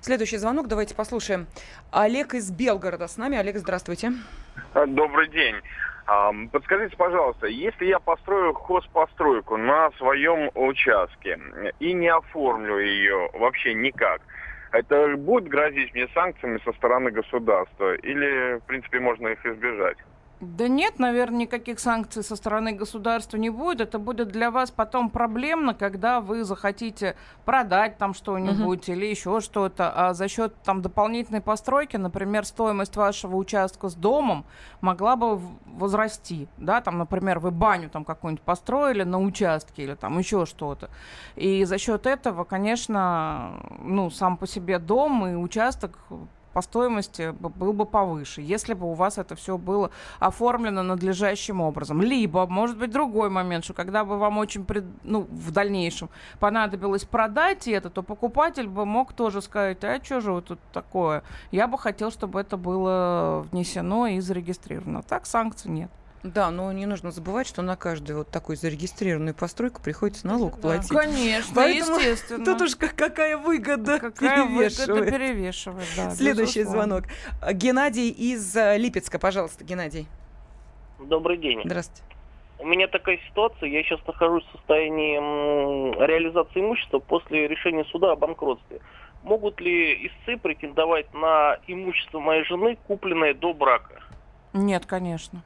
Следующий 0.00 0.36
звонок, 0.36 0.68
давайте 0.68 0.94
послушаем. 0.94 1.46
Олег 1.90 2.34
из 2.34 2.50
Белгорода 2.50 3.08
с 3.08 3.16
нами. 3.16 3.38
Олег, 3.38 3.56
здравствуйте. 3.56 4.12
Добрый 4.74 5.28
день. 5.28 5.56
Подскажите, 6.52 6.96
пожалуйста, 6.96 7.46
если 7.46 7.86
я 7.86 7.98
построю 7.98 8.52
хозпостройку 8.52 9.56
на 9.56 9.90
своем 9.92 10.50
участке 10.54 11.40
и 11.80 11.94
не 11.94 12.08
оформлю 12.08 12.78
ее 12.78 13.30
вообще 13.32 13.72
никак, 13.72 14.20
это 14.72 15.16
будет 15.16 15.48
грозить 15.48 15.94
мне 15.94 16.08
санкциями 16.12 16.60
со 16.64 16.72
стороны 16.72 17.10
государства 17.10 17.94
или, 17.94 18.58
в 18.58 18.64
принципе, 18.64 19.00
можно 19.00 19.28
их 19.28 19.46
избежать? 19.46 19.96
Да 20.44 20.68
нет, 20.68 20.98
наверное, 20.98 21.40
никаких 21.40 21.78
санкций 21.80 22.22
со 22.22 22.36
стороны 22.36 22.72
государства 22.72 23.36
не 23.36 23.50
будет. 23.50 23.80
Это 23.80 23.98
будет 23.98 24.28
для 24.28 24.50
вас 24.50 24.70
потом 24.70 25.10
проблемно, 25.10 25.74
когда 25.74 26.20
вы 26.20 26.44
захотите 26.44 27.16
продать 27.44 27.98
там 27.98 28.14
что-нибудь 28.14 28.88
uh-huh. 28.88 28.92
или 28.92 29.06
еще 29.06 29.40
что-то. 29.40 29.92
А 29.94 30.14
за 30.14 30.28
счет 30.28 30.54
там 30.62 30.82
дополнительной 30.82 31.40
постройки, 31.40 31.96
например, 31.96 32.44
стоимость 32.44 32.96
вашего 32.96 33.36
участка 33.36 33.88
с 33.88 33.94
домом 33.94 34.44
могла 34.80 35.16
бы 35.16 35.40
возрасти. 35.66 36.48
Да, 36.56 36.80
там, 36.80 36.98
например, 36.98 37.38
вы 37.38 37.50
баню 37.50 37.90
там 37.90 38.04
какую-нибудь 38.04 38.44
построили 38.44 39.02
на 39.02 39.20
участке 39.20 39.82
или 39.82 39.94
там 39.94 40.18
еще 40.18 40.46
что-то. 40.46 40.90
И 41.36 41.64
за 41.64 41.78
счет 41.78 42.06
этого, 42.06 42.44
конечно, 42.44 43.54
ну, 43.82 44.10
сам 44.10 44.36
по 44.36 44.46
себе 44.46 44.78
дом 44.78 45.26
и 45.26 45.34
участок 45.34 45.98
по 46.54 46.62
стоимости 46.62 47.34
был 47.40 47.72
бы 47.72 47.84
повыше, 47.84 48.40
если 48.40 48.74
бы 48.74 48.86
у 48.90 48.94
вас 48.94 49.18
это 49.18 49.34
все 49.34 49.58
было 49.58 49.90
оформлено 50.20 50.82
надлежащим 50.82 51.60
образом. 51.60 52.00
Либо, 52.00 52.46
может 52.46 52.78
быть, 52.78 52.92
другой 52.92 53.28
момент, 53.28 53.64
что 53.64 53.74
когда 53.74 54.04
бы 54.04 54.16
вам 54.16 54.38
очень, 54.38 54.64
пред, 54.64 54.84
ну, 55.02 55.22
в 55.22 55.50
дальнейшем 55.50 56.08
понадобилось 56.38 57.04
продать 57.04 57.66
это, 57.66 57.90
то 57.90 58.02
покупатель 58.02 58.68
бы 58.68 58.86
мог 58.86 59.12
тоже 59.12 59.42
сказать, 59.42 59.82
а 59.82 60.02
что 60.02 60.20
же 60.20 60.32
вот 60.32 60.46
тут 60.46 60.60
такое? 60.72 61.24
Я 61.50 61.66
бы 61.66 61.76
хотел, 61.76 62.12
чтобы 62.12 62.40
это 62.40 62.56
было 62.56 63.46
внесено 63.50 64.06
и 64.06 64.20
зарегистрировано. 64.20 65.02
Так 65.02 65.26
санкций 65.26 65.70
нет. 65.70 65.90
Да, 66.24 66.50
но 66.50 66.72
не 66.72 66.86
нужно 66.86 67.10
забывать, 67.10 67.46
что 67.46 67.60
на 67.60 67.76
каждую 67.76 68.20
вот 68.20 68.30
такую 68.30 68.56
зарегистрированную 68.56 69.34
постройку 69.34 69.82
приходится 69.82 70.26
налог 70.26 70.54
да. 70.54 70.60
платить. 70.62 70.88
Конечно, 70.88 71.52
Поэтому 71.54 71.98
естественно. 71.98 72.44
Тут 72.46 72.62
уж 72.62 72.76
какая 72.76 73.36
выгода 73.36 73.98
какая 74.00 74.46
перевешивает. 74.46 74.88
Выгода 74.88 75.10
перевешивает 75.10 75.88
да, 75.98 76.10
Следующий 76.12 76.60
безусловно. 76.60 77.02
звонок. 77.02 77.04
Геннадий 77.52 78.08
из 78.08 78.56
э, 78.56 78.78
Липецка. 78.78 79.18
Пожалуйста, 79.18 79.64
Геннадий. 79.64 80.08
Добрый 80.98 81.36
день. 81.36 81.60
Здравствуйте. 81.62 82.02
У 82.58 82.66
меня 82.66 82.88
такая 82.88 83.18
ситуация, 83.28 83.68
я 83.68 83.82
сейчас 83.82 84.00
нахожусь 84.06 84.44
в 84.44 84.52
состоянии 84.52 85.18
реализации 86.06 86.60
имущества 86.60 87.00
после 87.00 87.48
решения 87.48 87.84
суда 87.84 88.12
о 88.12 88.16
банкротстве. 88.16 88.80
Могут 89.24 89.60
ли 89.60 90.06
истцы 90.06 90.38
претендовать 90.38 91.12
на 91.12 91.58
имущество 91.66 92.18
моей 92.20 92.44
жены, 92.44 92.78
купленное 92.86 93.34
до 93.34 93.52
брака? 93.52 94.00
Нет, 94.54 94.86
конечно. 94.86 95.42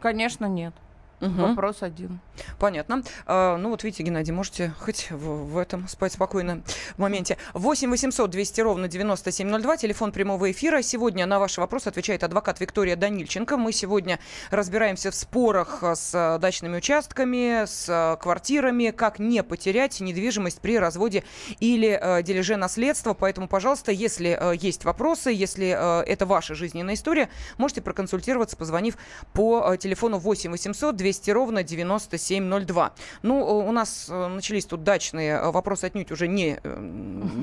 Конечно, 0.00 0.46
нет. 0.46 0.74
Угу. 1.20 1.30
Вопрос 1.30 1.82
один. 1.82 2.20
Понятно. 2.58 3.02
А, 3.26 3.56
ну 3.56 3.70
вот 3.70 3.84
видите, 3.84 4.02
Геннадий, 4.02 4.32
можете 4.32 4.72
хоть 4.80 5.10
в, 5.10 5.52
в 5.52 5.58
этом 5.58 5.88
спать 5.88 6.12
спокойно 6.12 6.62
в 6.96 6.98
моменте. 6.98 7.36
8 7.54 7.90
800 7.90 8.30
200 8.30 8.60
ровно 8.60 8.88
9702, 8.88 9.76
телефон 9.76 10.12
прямого 10.12 10.50
эфира. 10.50 10.82
Сегодня 10.82 11.26
на 11.26 11.38
ваши 11.38 11.60
вопросы 11.60 11.88
отвечает 11.88 12.24
адвокат 12.24 12.60
Виктория 12.60 12.96
Данильченко. 12.96 13.56
Мы 13.56 13.72
сегодня 13.72 14.18
разбираемся 14.50 15.10
в 15.10 15.14
спорах 15.14 15.82
с 15.82 16.38
дачными 16.40 16.78
участками, 16.78 17.64
с 17.66 18.18
квартирами, 18.20 18.90
как 18.90 19.18
не 19.18 19.42
потерять 19.42 20.00
недвижимость 20.00 20.60
при 20.60 20.78
разводе 20.78 21.24
или 21.60 21.98
э, 22.00 22.22
дележе 22.22 22.56
наследства. 22.56 23.14
Поэтому, 23.14 23.48
пожалуйста, 23.48 23.92
если 23.92 24.38
э, 24.38 24.56
есть 24.56 24.84
вопросы, 24.84 25.30
если 25.30 25.76
э, 25.78 26.04
это 26.06 26.26
ваша 26.26 26.54
жизненная 26.54 26.94
история, 26.94 27.28
можете 27.58 27.82
проконсультироваться, 27.82 28.56
позвонив 28.56 28.96
по 29.32 29.72
э, 29.72 29.76
телефону 29.76 30.18
8 30.18 30.50
800 30.50 30.96
200 30.96 31.30
ровно 31.30 31.62
97 31.62 32.25
702. 32.26 32.92
Ну, 33.22 33.40
э, 33.40 33.68
у 33.68 33.72
нас 33.72 34.06
э, 34.08 34.26
начались 34.28 34.66
тут 34.66 34.82
дачные 34.82 35.34
э, 35.34 35.50
вопросы, 35.50 35.84
отнюдь 35.84 36.10
уже 36.10 36.28
не 36.28 36.60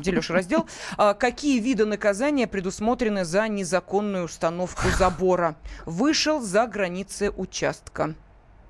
дележ 0.02 0.30
раздел. 0.30 0.68
А, 0.98 1.14
какие 1.14 1.60
виды 1.60 1.86
наказания 1.86 2.46
предусмотрены 2.48 3.26
за 3.26 3.48
незаконную 3.48 4.26
установку 4.26 4.88
забора? 4.98 5.56
Вышел 5.86 6.42
за 6.42 6.68
границы 6.68 7.32
участка. 7.32 8.16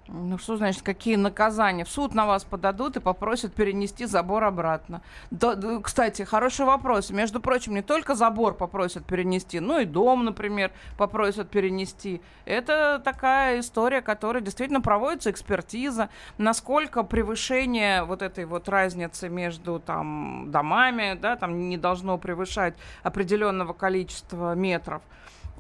Ну 0.08 0.38
что 0.38 0.58
значит, 0.58 0.82
какие 0.82 1.16
наказания? 1.16 1.86
В 1.86 1.89
суд 1.89 2.13
на 2.13 2.26
вас 2.26 2.44
подадут 2.44 2.98
и 2.98 3.00
попросят 3.00 3.54
перенести 3.54 4.06
забор 4.06 4.44
обратно. 4.44 5.02
Да, 5.32 5.56
да, 5.56 5.80
кстати, 5.80 6.24
хороший 6.24 6.66
вопрос. 6.66 7.10
Между 7.10 7.39
прочим, 7.39 7.74
не 7.74 7.82
только 7.82 8.13
забор 8.13 8.54
попросят 8.54 9.06
перенести, 9.06 9.62
но 9.62 9.80
и 9.80 9.86
дом, 9.86 10.26
например, 10.26 10.72
попросят 10.98 11.50
перенести. 11.50 12.22
Это 12.44 13.02
такая 13.04 13.62
история, 13.62 14.02
которая 14.02 14.44
действительно 14.44 14.82
проводится 14.82 15.32
экспертиза, 15.32 16.10
насколько 16.38 17.04
превышение 17.04 18.04
вот 18.04 18.22
этой 18.22 18.44
вот 18.44 18.68
разницы 18.68 19.30
между 19.30 19.80
там 19.80 20.52
домами, 20.52 21.18
да, 21.20 21.38
там 21.38 21.70
не 21.70 21.78
должно 21.78 22.18
превышать 22.18 22.74
определенного 23.04 23.72
количества 23.72 24.54
метров 24.54 25.02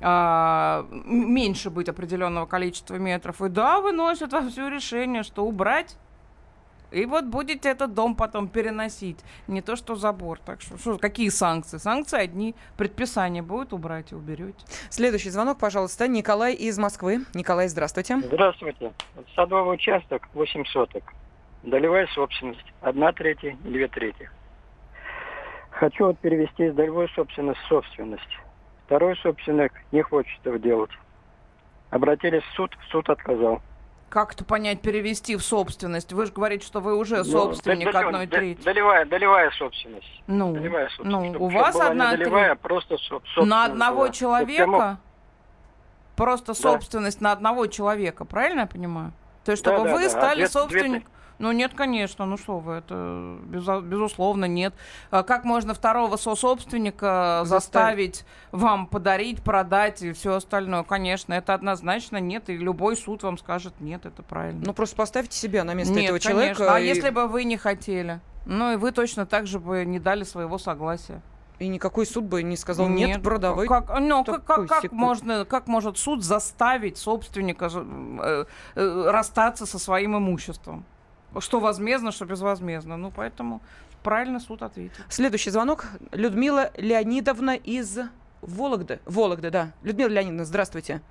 а, 0.03 0.85
меньше 0.91 1.69
быть 1.69 1.89
определенного 1.89 2.45
количества 2.45 2.95
метров. 2.95 3.41
И 3.41 3.49
да, 3.49 3.79
выносят 3.79 4.33
во 4.33 4.41
все 4.41 4.67
решение, 4.67 5.23
что 5.23 5.45
убрать 5.45 5.95
и 6.93 7.05
вот 7.07 7.25
будете 7.25 7.69
этот 7.69 7.95
дом 7.95 8.15
потом 8.15 8.47
переносить. 8.47 9.19
Не 9.47 9.61
то, 9.61 9.75
что 9.75 9.95
забор. 9.95 10.39
Так 10.39 10.61
что, 10.61 10.77
что 10.77 10.97
какие 10.99 11.29
санкции? 11.29 11.77
Санкции 11.77 12.19
одни. 12.19 12.53
Предписание 12.77 13.41
будет 13.41 13.73
убрать 13.73 14.11
и 14.11 14.15
уберете. 14.15 14.63
Следующий 14.91 15.31
звонок, 15.31 15.57
пожалуйста. 15.57 16.07
Николай 16.07 16.53
из 16.53 16.77
Москвы. 16.77 17.25
Николай, 17.33 17.67
здравствуйте. 17.67 18.19
Здравствуйте. 18.19 18.93
Садовый 19.35 19.73
участок 19.73 20.29
8 20.35 20.65
соток. 20.65 21.03
Долевая 21.63 22.05
собственность. 22.13 22.73
Одна 22.81 23.11
третья, 23.11 23.57
две 23.63 23.87
трети. 23.87 24.29
Хочу 25.71 26.05
вот 26.05 26.19
перевести 26.19 26.65
из 26.65 26.75
долевой 26.75 27.09
собственности 27.15 27.63
в 27.63 27.67
собственность. 27.69 28.39
Второй 28.85 29.15
собственник 29.17 29.73
не 29.91 30.01
хочет 30.01 30.39
этого 30.41 30.59
делать. 30.59 30.91
Обратились 31.89 32.43
в 32.43 32.55
суд, 32.55 32.75
суд 32.91 33.09
отказал. 33.09 33.61
Как 34.09 34.33
это 34.33 34.45
понять, 34.45 34.81
перевести 34.81 35.35
в 35.35 35.41
собственность? 35.41 36.13
Вы 36.13 36.27
же 36.27 36.31
говорите, 36.31 36.65
что 36.65 36.81
вы 36.81 36.95
уже 36.95 37.17
ну, 37.17 37.23
собственник 37.23 37.91
ну, 37.91 37.99
одной 37.99 38.27
трети. 38.27 38.61
Долевая, 38.63 39.05
долевая 39.05 39.49
собственность. 39.51 40.21
Ну, 40.27 40.53
долевая 40.53 40.87
собственность. 40.89 41.33
ну 41.33 41.45
у 41.45 41.49
вас 41.49 41.75
одна 41.79 42.11
долевая, 42.11 42.51
а 42.51 42.55
просто 42.55 42.97
собственность. 42.97 43.49
На 43.49 43.65
одного 43.65 44.01
была. 44.01 44.09
человека? 44.09 44.99
Просто 46.15 46.53
собственность 46.53 47.19
да. 47.19 47.29
на 47.29 47.31
одного 47.31 47.65
человека, 47.65 48.23
правильно 48.23 48.61
я 48.61 48.67
понимаю? 48.67 49.13
То 49.45 49.51
есть, 49.51 49.63
чтобы 49.63 49.85
да, 49.85 49.95
вы 49.95 50.03
да, 50.03 50.09
стали 50.09 50.43
а 50.43 50.47
собственником... 50.47 51.11
Ну 51.39 51.51
нет, 51.51 51.73
конечно, 51.75 52.25
ну 52.25 52.37
что 52.37 52.59
вы, 52.59 52.73
это 52.73 53.37
без, 53.45 53.65
безусловно 53.83 54.45
нет. 54.45 54.73
А 55.11 55.23
как 55.23 55.43
можно 55.43 55.73
второго 55.73 56.15
сособственника 56.17 57.41
заставить 57.45 58.25
вам 58.51 58.87
подарить, 58.87 59.43
продать 59.43 60.01
и 60.01 60.13
все 60.13 60.35
остальное? 60.35 60.83
Конечно, 60.83 61.33
это 61.33 61.53
однозначно 61.53 62.17
нет, 62.17 62.49
и 62.49 62.57
любой 62.57 62.95
суд 62.95 63.23
вам 63.23 63.37
скажет 63.37 63.73
нет, 63.79 64.05
это 64.05 64.23
правильно. 64.23 64.63
Ну 64.65 64.73
просто 64.73 64.95
поставьте 64.95 65.37
себя 65.37 65.63
на 65.63 65.73
место 65.73 65.93
нет, 65.93 66.05
этого 66.05 66.19
конечно. 66.19 66.31
человека. 66.31 66.73
А 66.75 66.79
и... 66.79 66.87
если 66.87 67.09
бы 67.09 67.27
вы 67.27 67.43
не 67.43 67.57
хотели? 67.57 68.19
Ну 68.45 68.73
и 68.73 68.75
вы 68.75 68.91
точно 68.91 69.25
так 69.25 69.47
же 69.47 69.59
бы 69.59 69.85
не 69.85 69.99
дали 69.99 70.23
своего 70.23 70.57
согласия. 70.57 71.21
И 71.59 71.67
никакой 71.67 72.05
суд 72.05 72.25
бы 72.25 72.43
не 72.43 72.57
сказал 72.57 72.89
нет, 72.89 73.07
нет 73.07 73.23
продавай. 73.23 73.67
Как, 73.67 73.99
ну, 73.99 74.25
как, 74.25 74.43
как, 74.43 74.67
как, 74.67 74.91
можно, 74.91 75.45
как 75.45 75.67
может 75.67 75.97
суд 75.97 76.23
заставить 76.23 76.97
собственника 76.97 77.69
э, 77.73 78.45
э, 78.75 79.09
расстаться 79.09 79.65
со 79.65 79.79
своим 79.79 80.17
имуществом? 80.17 80.83
Что 81.39 81.59
возмездно, 81.59 82.11
что 82.11 82.25
безвозмездно. 82.25 82.97
Ну, 82.97 83.11
поэтому 83.15 83.61
правильно 84.03 84.39
суд 84.39 84.61
ответил. 84.61 85.03
Следующий 85.09 85.49
звонок. 85.49 85.85
Людмила 86.11 86.71
Леонидовна 86.77 87.55
из 87.55 87.99
Вологды. 88.41 88.99
Вологды, 89.05 89.49
да. 89.49 89.71
Людмила 89.83 90.09
Леонидовна, 90.09 90.45
здравствуйте. 90.45 91.01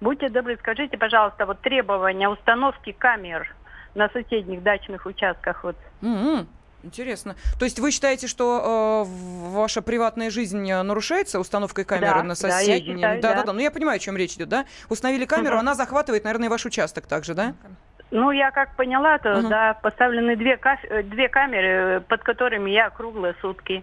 Будьте 0.00 0.28
добры, 0.28 0.56
скажите, 0.58 0.98
пожалуйста, 0.98 1.46
вот 1.46 1.60
требования 1.60 2.28
установки 2.28 2.92
камер 2.92 3.54
на 3.94 4.08
соседних 4.08 4.62
дачных 4.62 5.06
участках. 5.06 5.62
Вот. 5.62 5.76
Mm-hmm. 6.02 6.46
Интересно. 6.82 7.36
То 7.58 7.64
есть 7.64 7.78
вы 7.78 7.90
считаете, 7.90 8.26
что 8.26 9.06
э, 9.06 9.50
ваша 9.50 9.80
приватная 9.80 10.30
жизнь 10.30 10.70
нарушается 10.70 11.40
установкой 11.40 11.84
камеры 11.84 12.16
да, 12.16 12.22
на 12.22 12.34
соседнем? 12.34 13.00
Да, 13.00 13.14
да, 13.14 13.34
да, 13.36 13.42
да. 13.44 13.52
Ну 13.54 13.60
я 13.60 13.70
понимаю, 13.70 13.96
о 13.96 13.98
чем 13.98 14.16
речь 14.18 14.34
идет, 14.34 14.50
да? 14.50 14.66
Установили 14.90 15.24
камеру, 15.24 15.54
угу. 15.54 15.60
она 15.60 15.74
захватывает, 15.74 16.24
наверное, 16.24 16.50
ваш 16.50 16.66
участок 16.66 17.06
также, 17.06 17.34
да? 17.34 17.54
Ну, 18.10 18.30
я 18.30 18.50
как 18.50 18.76
поняла, 18.76 19.18
то 19.18 19.38
угу. 19.38 19.48
да, 19.48 19.74
поставлены 19.74 20.36
две, 20.36 20.58
э, 20.88 21.02
две 21.02 21.28
камеры, 21.28 22.00
под 22.08 22.22
которыми 22.22 22.70
я 22.70 22.90
круглые 22.90 23.34
сутки. 23.40 23.82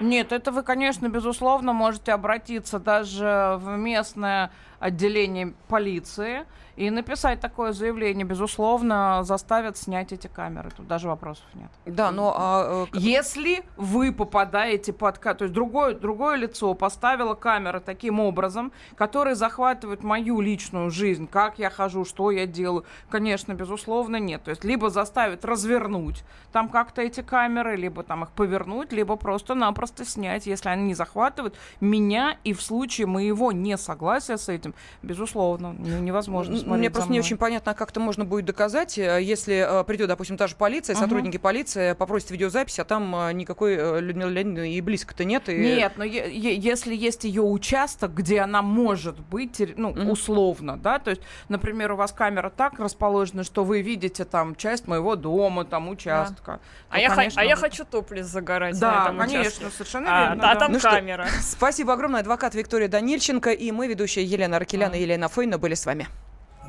Нет, 0.00 0.32
это 0.32 0.52
вы, 0.52 0.62
конечно, 0.62 1.08
безусловно, 1.08 1.72
можете 1.72 2.12
обратиться 2.12 2.78
даже 2.78 3.56
в 3.58 3.76
местное 3.76 4.50
отделение 4.78 5.54
полиции 5.68 6.44
и 6.78 6.90
написать 6.90 7.40
такое 7.40 7.72
заявление, 7.72 8.24
безусловно, 8.24 9.24
заставят 9.24 9.76
снять 9.76 10.12
эти 10.12 10.28
камеры. 10.28 10.70
Тут 10.76 10.86
даже 10.86 11.08
вопросов 11.08 11.44
нет. 11.54 11.70
Да, 11.86 12.12
но... 12.12 12.34
А, 12.38 12.86
э, 12.92 12.98
Если 12.98 13.64
вы 13.76 14.12
попадаете 14.12 14.92
под... 14.92 15.18
То 15.18 15.36
есть 15.40 15.52
другое, 15.52 15.94
другое 15.94 16.36
лицо 16.36 16.74
поставило 16.74 17.34
камеры 17.34 17.80
таким 17.80 18.20
образом, 18.20 18.70
которые 18.94 19.34
захватывают 19.34 20.04
мою 20.04 20.40
личную 20.40 20.90
жизнь, 20.90 21.26
как 21.26 21.58
я 21.58 21.68
хожу, 21.68 22.04
что 22.04 22.30
я 22.30 22.46
делаю, 22.46 22.84
конечно, 23.10 23.54
безусловно, 23.54 24.18
нет. 24.20 24.44
То 24.44 24.50
есть 24.50 24.62
либо 24.62 24.88
заставят 24.88 25.44
развернуть 25.44 26.22
там 26.52 26.68
как-то 26.68 27.02
эти 27.02 27.22
камеры, 27.22 27.74
либо 27.74 28.04
там 28.04 28.22
их 28.22 28.30
повернуть, 28.30 28.92
либо 28.92 29.16
просто-напросто 29.16 30.04
снять, 30.04 30.46
если 30.46 30.68
они 30.68 30.84
не 30.84 30.94
захватывают 30.94 31.56
меня, 31.80 32.36
и 32.44 32.52
в 32.52 32.62
случае 32.62 33.08
моего 33.08 33.50
несогласия 33.50 34.36
с 34.36 34.48
этим, 34.48 34.74
безусловно, 35.02 35.72
невозможно 35.72 36.67
мне 36.76 36.90
просто 36.90 37.12
не 37.12 37.20
очень 37.20 37.36
понятно, 37.36 37.74
как 37.74 37.90
это 37.90 38.00
можно 38.00 38.24
будет 38.24 38.44
доказать, 38.44 38.98
э, 38.98 39.20
если 39.22 39.80
э, 39.80 39.84
придет, 39.84 40.08
допустим, 40.08 40.36
та 40.36 40.46
же 40.46 40.56
полиция, 40.56 40.94
uh-huh. 40.94 41.00
сотрудники 41.00 41.36
полиции 41.36 41.92
попросят 41.94 42.30
видеозапись, 42.30 42.78
а 42.78 42.84
там 42.84 43.14
э, 43.14 43.32
никакой 43.32 44.00
Людмилы 44.00 44.32
Леонидовны 44.32 44.72
и 44.72 44.80
близко-то 44.80 45.24
нет. 45.24 45.48
И... 45.48 45.58
Нет, 45.58 45.94
но 45.96 46.04
если 46.04 46.94
есть 46.94 47.24
ее 47.24 47.42
участок, 47.42 48.14
где 48.14 48.40
она 48.40 48.62
может 48.62 49.18
быть, 49.20 49.62
ну, 49.76 49.92
uh-huh. 49.92 50.10
условно, 50.10 50.76
да, 50.76 50.98
то 50.98 51.10
есть, 51.10 51.22
например, 51.48 51.92
у 51.92 51.96
вас 51.96 52.12
камера 52.12 52.50
так 52.50 52.78
расположена, 52.78 53.44
что 53.44 53.64
вы 53.64 53.82
видите 53.82 54.24
там 54.24 54.54
часть 54.56 54.86
моего 54.86 55.16
дома, 55.16 55.64
там 55.64 55.88
участка. 55.88 56.52
Да. 56.52 56.60
А, 56.90 56.98
я 56.98 57.14
конечно, 57.14 57.40
х- 57.40 57.46
а 57.46 57.48
я 57.48 57.56
хочу 57.56 57.84
топлес 57.84 58.26
загорать 58.26 58.78
да, 58.78 58.92
на 58.92 59.02
этом 59.04 59.18
конечно, 59.18 59.40
участке. 59.40 59.70
совершенно 59.70 60.06
а, 60.08 60.28
верно. 60.28 60.50
А, 60.50 60.54
да. 60.54 60.60
там 60.60 60.72
ну 60.72 60.80
камера. 60.80 61.26
Что, 61.26 61.42
спасибо 61.42 61.92
огромное. 61.92 62.20
Адвокат 62.20 62.54
Виктория 62.54 62.88
Данильченко 62.88 63.50
и 63.50 63.70
мы, 63.70 63.88
ведущая 63.88 64.24
Елена 64.24 64.56
Аркелян 64.56 64.94
и 64.94 65.00
Елена 65.00 65.28
Фойна, 65.28 65.58
были 65.58 65.74
с 65.74 65.86
вами. 65.86 66.08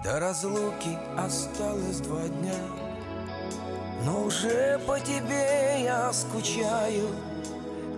До 0.03 0.17
разлуки 0.17 0.97
осталось 1.17 1.99
два 1.99 2.25
дня. 2.27 2.55
Но 4.05 4.23
уже 4.23 4.79
по 4.88 4.97
тебе 4.97 5.83
я 5.83 6.13
скучаю. 6.13 7.09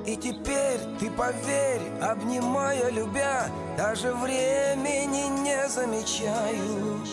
И 0.07 0.15
теперь 0.15 0.79
ты 0.99 1.11
поверь, 1.11 1.81
обнимая, 2.01 2.89
любя 2.89 3.51
Даже 3.77 4.11
времени 4.15 5.41
не 5.43 5.69
замечаю. 5.69 7.05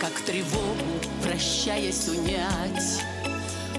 Как 0.00 0.12
тревогу, 0.26 1.00
прощаясь, 1.22 2.08
унять 2.08 3.04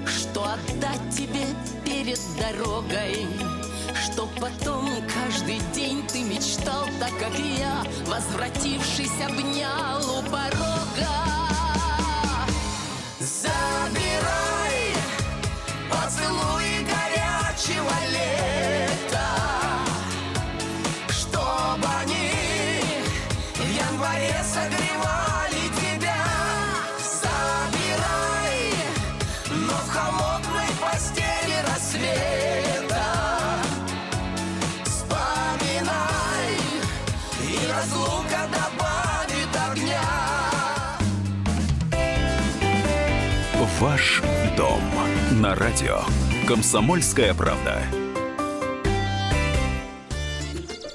Что 0.05 0.45
отдать 0.45 1.09
тебе 1.11 1.45
перед 1.83 2.19
дорогой 2.39 3.27
что 4.03 4.27
потом 4.39 4.89
каждый 5.07 5.59
день 5.73 6.05
ты 6.07 6.23
мечтал, 6.23 6.85
так 6.99 7.11
как 7.19 7.37
я, 7.37 7.83
возвратившись, 8.05 9.21
обнял 9.25 9.99
у 10.17 10.21
порога. 10.23 11.07
Забирай 13.19 14.93
поцелуй 15.89 16.85
горячего 16.85 17.93
лета, 18.11 18.56
Ваш 43.79 44.23
дом 44.57 44.81
на 45.33 45.53
радио. 45.53 45.99
Комсомольская 46.47 47.35
правда. 47.35 47.83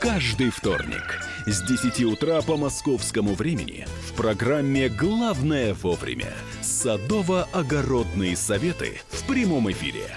Каждый 0.01 0.51
вторник 0.51 1.21
с 1.47 1.63
10 1.63 2.03
утра 2.07 2.43
по 2.43 2.57
московскому 2.57 3.35
времени 3.35 3.87
в 4.09 4.15
программе 4.15 4.89
«Главное 4.89 5.75
вовремя» 5.75 6.35
садово-огородные 6.61 8.35
советы 8.35 9.01
в 9.11 9.29
прямом 9.29 9.71
эфире. 9.71 10.17